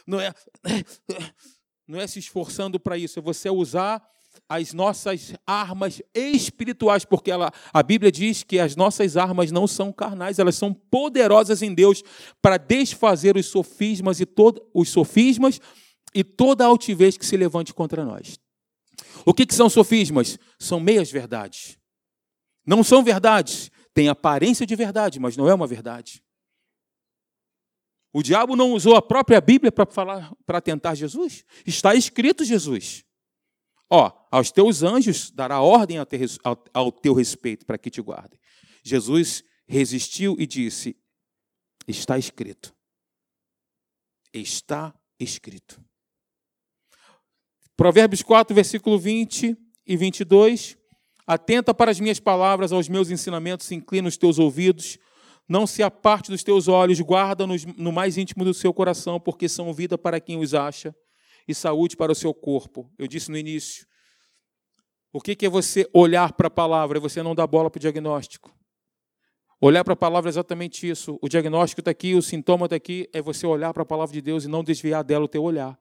Não 0.06 0.20
é, 0.20 0.34
não 1.88 2.00
é 2.00 2.06
se 2.06 2.20
esforçando 2.20 2.78
para 2.80 2.98
isso, 2.98 3.20
é 3.20 3.22
você 3.22 3.50
usar 3.50 4.06
as 4.48 4.74
nossas 4.74 5.34
armas 5.46 6.02
espirituais, 6.14 7.06
porque 7.06 7.32
ela, 7.32 7.52
a 7.74 7.82
Bíblia 7.82 8.12
diz 8.12 8.44
que 8.44 8.60
as 8.60 8.76
nossas 8.76 9.18
armas 9.18 9.52
não 9.52 9.66
são 9.66 9.92
carnais, 9.92 10.38
elas 10.38 10.56
são 10.56 10.74
poderosas 10.74 11.62
em 11.62 11.74
Deus 11.74 12.04
para 12.42 12.58
desfazer 12.58 13.36
os 13.36 13.48
sofismas 13.48 14.20
e 14.20 14.26
todo, 14.26 14.62
os 14.74 14.90
sofismas 14.90 15.60
e 16.18 16.24
toda 16.24 16.66
altivez 16.66 17.16
que 17.16 17.24
se 17.24 17.38
levante 17.38 17.72
contra 17.72 18.04
nós. 18.04 18.40
O 19.24 19.36
que, 19.36 19.46
que 19.46 19.54
são 19.54 19.70
sofismas? 19.70 20.40
São 20.58 20.80
meias 20.80 21.12
verdades. 21.12 21.78
Não 22.66 22.84
são 22.84 23.04
verdades, 23.04 23.70
tem 23.94 24.10
aparência 24.10 24.66
de 24.66 24.76
verdade, 24.76 25.20
mas 25.20 25.38
não 25.38 25.48
é 25.48 25.54
uma 25.54 25.68
verdade. 25.68 26.24
O 28.12 28.24
diabo 28.24 28.56
não 28.56 28.74
usou 28.74 28.96
a 28.96 29.02
própria 29.02 29.40
Bíblia 29.40 29.72
para 29.72 29.86
falar, 29.86 30.34
para 30.44 30.60
tentar 30.60 30.96
Jesus? 30.96 31.46
Está 31.68 31.94
escrito 31.94 32.44
Jesus. 32.44 33.06
Ó, 33.88 34.12
aos 34.32 34.50
teus 34.50 34.82
anjos 34.82 35.30
dará 35.30 35.62
ordem 35.62 35.98
ao 36.74 36.92
teu 36.92 37.14
respeito 37.14 37.64
para 37.64 37.78
que 37.78 37.92
te 37.92 38.02
guardem. 38.02 38.40
Jesus 38.84 39.44
resistiu 39.68 40.36
e 40.40 40.48
disse: 40.48 40.98
Está 41.88 42.18
escrito. 42.18 42.76
Está 44.34 44.96
escrito. 45.20 45.80
Provérbios 47.78 48.24
4, 48.24 48.56
versículo 48.56 48.98
20 48.98 49.56
e 49.86 49.96
22. 49.96 50.76
Atenta 51.28 51.76
para 51.76 51.92
as 51.92 52.00
minhas 52.00 52.20
palavras, 52.20 52.72
aos 52.72 52.90
meus 52.90 53.12
ensinamentos, 53.12 53.72
inclina 53.72 54.08
os 54.08 54.18
teus 54.18 54.40
ouvidos. 54.40 54.98
Não 55.48 55.68
se 55.68 55.84
aparte 55.84 56.32
dos 56.32 56.44
teus 56.44 56.68
olhos, 56.68 57.00
guarda-nos 57.00 57.66
no 57.66 57.92
mais 57.92 58.18
íntimo 58.18 58.44
do 58.44 58.54
seu 58.54 58.74
coração, 58.74 59.20
porque 59.20 59.48
são 59.48 59.72
vida 59.72 59.96
para 59.96 60.20
quem 60.20 60.40
os 60.40 60.56
acha 60.56 60.96
e 61.48 61.54
saúde 61.54 61.96
para 61.96 62.12
o 62.12 62.16
seu 62.16 62.34
corpo. 62.34 62.92
Eu 62.98 63.08
disse 63.08 63.30
no 63.30 63.38
início. 63.38 63.86
O 65.14 65.22
que 65.22 65.46
é 65.46 65.50
você 65.50 65.88
olhar 65.94 66.34
para 66.34 66.48
a 66.48 66.52
palavra 66.52 66.98
e 66.98 67.02
você 67.02 67.22
não 67.22 67.36
dar 67.36 67.46
bola 67.46 67.70
para 67.70 67.78
o 67.78 67.82
diagnóstico? 67.82 68.52
Olhar 69.62 69.84
para 69.84 69.94
a 69.94 69.98
palavra 69.98 70.30
é 70.30 70.32
exatamente 70.32 70.90
isso. 70.90 71.20
O 71.22 71.30
diagnóstico 71.30 71.82
está 71.82 71.92
aqui, 71.92 72.16
o 72.16 72.24
sintoma 72.24 72.66
está 72.66 72.76
aqui, 72.76 73.08
é 73.14 73.22
você 73.22 73.46
olhar 73.46 73.72
para 73.72 73.84
a 73.84 73.86
palavra 73.86 74.14
de 74.14 74.22
Deus 74.22 74.46
e 74.46 74.48
não 74.48 74.64
desviar 74.64 75.04
dela 75.04 75.26
o 75.26 75.28
teu 75.28 75.44
olhar. 75.44 75.78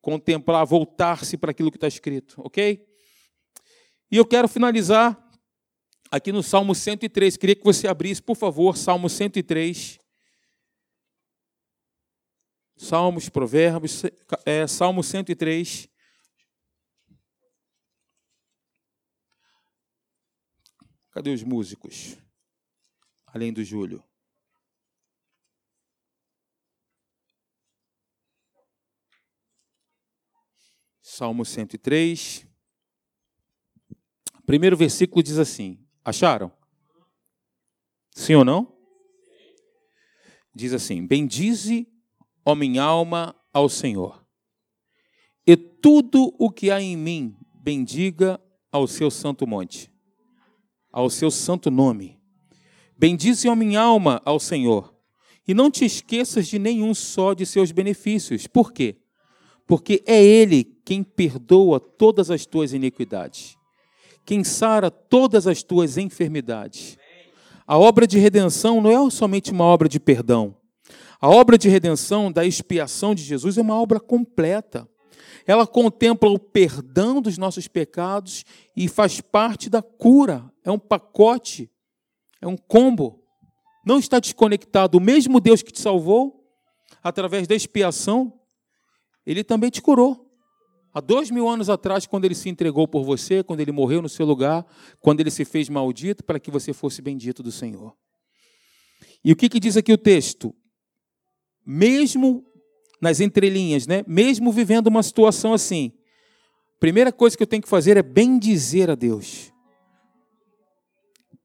Contemplar, 0.00 0.64
voltar-se 0.64 1.36
para 1.36 1.50
aquilo 1.50 1.70
que 1.70 1.76
está 1.76 1.88
escrito, 1.88 2.34
ok? 2.38 2.86
E 4.10 4.16
eu 4.16 4.26
quero 4.26 4.48
finalizar 4.48 5.16
aqui 6.10 6.32
no 6.32 6.42
Salmo 6.42 6.74
103. 6.74 7.36
Queria 7.36 7.54
que 7.54 7.64
você 7.64 7.86
abrisse, 7.86 8.20
por 8.20 8.36
favor, 8.36 8.76
Salmo 8.76 9.08
103. 9.08 9.98
Salmos, 12.76 13.28
Provérbios, 13.28 14.02
é, 14.46 14.66
Salmo 14.66 15.04
103. 15.04 15.86
Cadê 21.12 21.30
os 21.30 21.42
músicos? 21.42 22.16
Além 23.26 23.52
do 23.52 23.62
Júlio. 23.62 24.02
Salmo 31.12 31.44
103. 31.44 32.46
Primeiro 34.46 34.76
versículo 34.76 35.20
diz 35.24 35.38
assim: 35.38 35.76
Acharam? 36.04 36.52
Sim 38.14 38.36
ou 38.36 38.44
não? 38.44 38.72
Diz 40.54 40.72
assim: 40.72 41.04
Bendize, 41.04 41.88
ó 42.44 42.54
minha 42.54 42.84
alma, 42.84 43.34
ao 43.52 43.68
Senhor, 43.68 44.24
e 45.44 45.56
tudo 45.56 46.32
o 46.38 46.48
que 46.48 46.70
há 46.70 46.80
em 46.80 46.96
mim, 46.96 47.36
bendiga 47.54 48.40
ao 48.70 48.86
seu 48.86 49.10
santo 49.10 49.48
monte, 49.48 49.92
ao 50.92 51.10
seu 51.10 51.32
santo 51.32 51.72
nome. 51.72 52.20
Bendize, 52.96 53.48
ó 53.48 53.56
minha 53.56 53.80
alma, 53.80 54.22
ao 54.24 54.38
Senhor, 54.38 54.94
e 55.46 55.54
não 55.54 55.72
te 55.72 55.84
esqueças 55.84 56.46
de 56.46 56.56
nenhum 56.56 56.94
só 56.94 57.34
de 57.34 57.44
seus 57.44 57.72
benefícios. 57.72 58.46
Por 58.46 58.72
quê? 58.72 58.99
Porque 59.70 60.02
é 60.04 60.20
Ele 60.20 60.64
quem 60.84 61.04
perdoa 61.04 61.78
todas 61.78 62.28
as 62.28 62.44
tuas 62.44 62.72
iniquidades, 62.72 63.56
quem 64.26 64.42
sara 64.42 64.90
todas 64.90 65.46
as 65.46 65.62
tuas 65.62 65.96
enfermidades. 65.96 66.98
A 67.64 67.78
obra 67.78 68.04
de 68.04 68.18
redenção 68.18 68.80
não 68.80 68.90
é 68.90 69.10
somente 69.12 69.52
uma 69.52 69.62
obra 69.62 69.88
de 69.88 70.00
perdão. 70.00 70.56
A 71.20 71.30
obra 71.30 71.56
de 71.56 71.68
redenção 71.68 72.32
da 72.32 72.44
expiação 72.44 73.14
de 73.14 73.22
Jesus 73.22 73.58
é 73.58 73.62
uma 73.62 73.80
obra 73.80 74.00
completa. 74.00 74.88
Ela 75.46 75.64
contempla 75.64 76.28
o 76.28 76.36
perdão 76.36 77.22
dos 77.22 77.38
nossos 77.38 77.68
pecados 77.68 78.44
e 78.76 78.88
faz 78.88 79.20
parte 79.20 79.70
da 79.70 79.80
cura. 79.80 80.50
É 80.64 80.70
um 80.72 80.80
pacote, 80.80 81.70
é 82.42 82.46
um 82.48 82.56
combo. 82.56 83.22
Não 83.86 84.00
está 84.00 84.18
desconectado. 84.18 84.98
O 84.98 85.00
mesmo 85.00 85.38
Deus 85.38 85.62
que 85.62 85.70
te 85.70 85.80
salvou, 85.80 86.44
através 87.04 87.46
da 87.46 87.54
expiação, 87.54 88.39
ele 89.30 89.44
também 89.44 89.70
te 89.70 89.80
curou. 89.80 90.28
Há 90.92 91.00
dois 91.00 91.30
mil 91.30 91.48
anos 91.48 91.70
atrás, 91.70 92.04
quando 92.04 92.24
ele 92.24 92.34
se 92.34 92.48
entregou 92.48 92.88
por 92.88 93.04
você, 93.04 93.44
quando 93.44 93.60
ele 93.60 93.70
morreu 93.70 94.02
no 94.02 94.08
seu 94.08 94.26
lugar, 94.26 94.66
quando 94.98 95.20
ele 95.20 95.30
se 95.30 95.44
fez 95.44 95.68
maldito 95.68 96.24
para 96.24 96.40
que 96.40 96.50
você 96.50 96.72
fosse 96.72 97.00
bendito 97.00 97.42
do 97.42 97.52
Senhor. 97.52 97.94
E 99.24 99.30
o 99.30 99.36
que, 99.36 99.48
que 99.48 99.60
diz 99.60 99.76
aqui 99.76 99.92
o 99.92 99.98
texto? 99.98 100.54
Mesmo 101.64 102.44
nas 103.00 103.20
entrelinhas, 103.20 103.86
né? 103.86 104.02
mesmo 104.06 104.50
vivendo 104.50 104.88
uma 104.88 105.02
situação 105.02 105.54
assim, 105.54 105.92
primeira 106.80 107.12
coisa 107.12 107.36
que 107.36 107.42
eu 107.42 107.46
tenho 107.46 107.62
que 107.62 107.68
fazer 107.68 107.96
é 107.96 108.02
bendizer 108.02 108.90
a 108.90 108.94
Deus. 108.94 109.52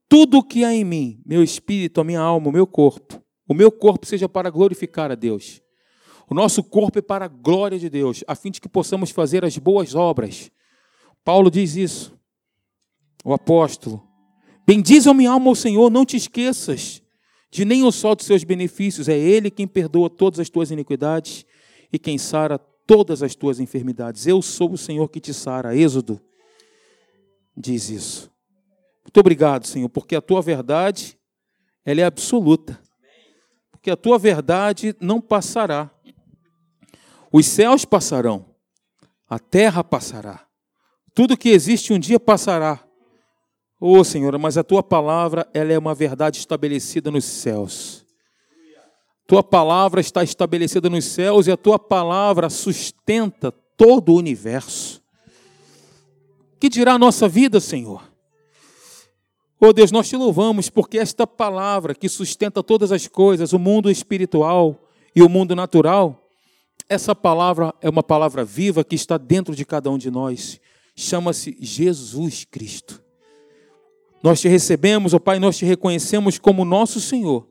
Tudo 0.08 0.38
o 0.38 0.42
que 0.42 0.64
há 0.64 0.74
em 0.74 0.84
mim, 0.84 1.22
meu 1.24 1.42
espírito, 1.42 2.00
a 2.00 2.04
minha 2.04 2.20
alma, 2.20 2.48
o 2.48 2.52
meu 2.52 2.66
corpo, 2.66 3.22
o 3.48 3.54
meu 3.54 3.70
corpo 3.70 4.06
seja 4.06 4.28
para 4.28 4.50
glorificar 4.50 5.10
a 5.10 5.14
Deus. 5.14 5.62
O 6.28 6.34
nosso 6.34 6.62
corpo 6.62 6.98
é 6.98 7.02
para 7.02 7.26
a 7.26 7.28
glória 7.28 7.78
de 7.78 7.88
Deus, 7.88 8.24
a 8.26 8.34
fim 8.34 8.50
de 8.50 8.60
que 8.60 8.68
possamos 8.68 9.10
fazer 9.10 9.44
as 9.44 9.56
boas 9.58 9.94
obras. 9.94 10.50
Paulo 11.24 11.50
diz 11.50 11.76
isso, 11.76 12.18
o 13.24 13.32
apóstolo. 13.32 14.02
Bendize 14.66 15.08
a 15.08 15.14
minha 15.14 15.30
alma 15.30 15.48
ao 15.48 15.54
Senhor, 15.54 15.90
não 15.90 16.04
te 16.04 16.16
esqueças 16.16 17.02
de 17.50 17.64
nenhum 17.64 17.90
só 17.90 18.14
dos 18.14 18.26
seus 18.26 18.44
benefícios. 18.44 19.08
É 19.08 19.16
Ele 19.16 19.50
quem 19.50 19.66
perdoa 19.66 20.10
todas 20.10 20.40
as 20.40 20.50
tuas 20.50 20.70
iniquidades 20.70 21.46
e 21.92 21.98
quem 21.98 22.18
sara 22.18 22.58
todas 22.58 23.22
as 23.22 23.34
tuas 23.34 23.60
enfermidades. 23.60 24.26
Eu 24.26 24.42
sou 24.42 24.72
o 24.72 24.78
Senhor 24.78 25.08
que 25.08 25.20
te 25.20 25.32
sara. 25.32 25.76
Êxodo 25.76 26.20
diz 27.56 27.88
isso. 27.88 28.30
Muito 29.04 29.18
obrigado, 29.18 29.66
Senhor, 29.66 29.88
porque 29.88 30.16
a 30.16 30.20
tua 30.20 30.42
verdade 30.42 31.16
ela 31.84 32.00
é 32.00 32.04
absoluta. 32.04 32.80
Porque 33.70 33.90
a 33.90 33.96
tua 33.96 34.18
verdade 34.18 34.94
não 35.00 35.20
passará. 35.20 35.90
Os 37.32 37.46
céus 37.46 37.84
passarão, 37.84 38.46
a 39.28 39.38
terra 39.38 39.82
passará, 39.82 40.46
tudo 41.14 41.36
que 41.36 41.48
existe 41.48 41.92
um 41.92 41.98
dia 41.98 42.20
passará. 42.20 42.84
Ô 43.80 43.98
oh, 43.98 44.04
Senhor, 44.04 44.38
mas 44.38 44.58
a 44.58 44.64
tua 44.64 44.82
palavra, 44.82 45.48
ela 45.54 45.72
é 45.72 45.78
uma 45.78 45.94
verdade 45.94 46.38
estabelecida 46.38 47.10
nos 47.10 47.24
céus. 47.24 48.06
Tua 49.26 49.42
palavra 49.42 50.00
está 50.00 50.22
estabelecida 50.22 50.88
nos 50.88 51.04
céus 51.06 51.46
e 51.46 51.50
a 51.50 51.56
tua 51.56 51.78
palavra 51.78 52.48
sustenta 52.48 53.50
todo 53.50 54.12
o 54.12 54.16
universo. 54.16 55.02
Que 56.60 56.68
dirá 56.68 56.94
a 56.94 56.98
nossa 56.98 57.26
vida, 57.28 57.60
Senhor? 57.60 58.02
Oh 59.58 59.72
Deus, 59.72 59.90
nós 59.90 60.08
te 60.08 60.16
louvamos 60.16 60.68
porque 60.68 60.98
esta 60.98 61.26
palavra 61.26 61.94
que 61.94 62.08
sustenta 62.10 62.62
todas 62.62 62.92
as 62.92 63.08
coisas, 63.08 63.54
o 63.54 63.58
mundo 63.58 63.90
espiritual 63.90 64.78
e 65.14 65.22
o 65.22 65.30
mundo 65.30 65.56
natural, 65.56 66.25
essa 66.88 67.14
palavra 67.14 67.74
é 67.80 67.88
uma 67.88 68.02
palavra 68.02 68.44
viva 68.44 68.84
que 68.84 68.94
está 68.94 69.18
dentro 69.18 69.54
de 69.54 69.64
cada 69.64 69.90
um 69.90 69.98
de 69.98 70.10
nós. 70.10 70.60
Chama-se 70.94 71.56
Jesus 71.60 72.46
Cristo. 72.50 73.02
Nós 74.22 74.40
te 74.40 74.48
recebemos, 74.48 75.12
ó 75.12 75.18
oh 75.18 75.20
Pai, 75.20 75.38
nós 75.38 75.56
te 75.56 75.64
reconhecemos 75.64 76.38
como 76.38 76.64
nosso 76.64 77.00
Senhor, 77.00 77.46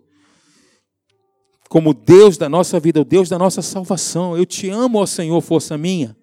como 1.70 1.94
Deus 1.94 2.38
da 2.38 2.50
nossa 2.50 2.80
vida, 2.80 3.02
o 3.02 3.06
Deus 3.06 3.30
da 3.30 3.38
nossa 3.38 3.62
salvação. 3.62 4.36
Eu 4.36 4.46
te 4.46 4.70
amo, 4.70 5.00
ó 5.00 5.06
Senhor, 5.06 5.40
força 5.42 5.78
minha, 5.78 6.16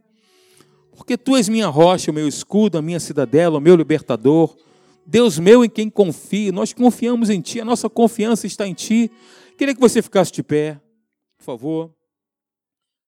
porque 0.96 1.16
tu 1.16 1.36
és 1.36 1.48
minha 1.48 1.68
rocha, 1.68 2.10
o 2.10 2.14
meu 2.14 2.26
escudo, 2.26 2.76
a 2.76 2.82
minha 2.82 3.00
cidadela, 3.00 3.58
o 3.58 3.60
meu 3.60 3.76
libertador. 3.76 4.54
Deus 5.04 5.38
meu 5.38 5.64
em 5.64 5.68
quem 5.68 5.90
confio, 5.90 6.52
nós 6.52 6.72
confiamos 6.72 7.28
em 7.28 7.40
Ti, 7.40 7.60
a 7.60 7.64
nossa 7.64 7.88
confiança 7.88 8.46
está 8.46 8.66
em 8.66 8.74
Ti. 8.74 9.10
Queria 9.58 9.74
que 9.74 9.80
você 9.80 10.00
ficasse 10.00 10.32
de 10.32 10.42
pé, 10.42 10.80
por 11.38 11.44
favor. 11.44 12.01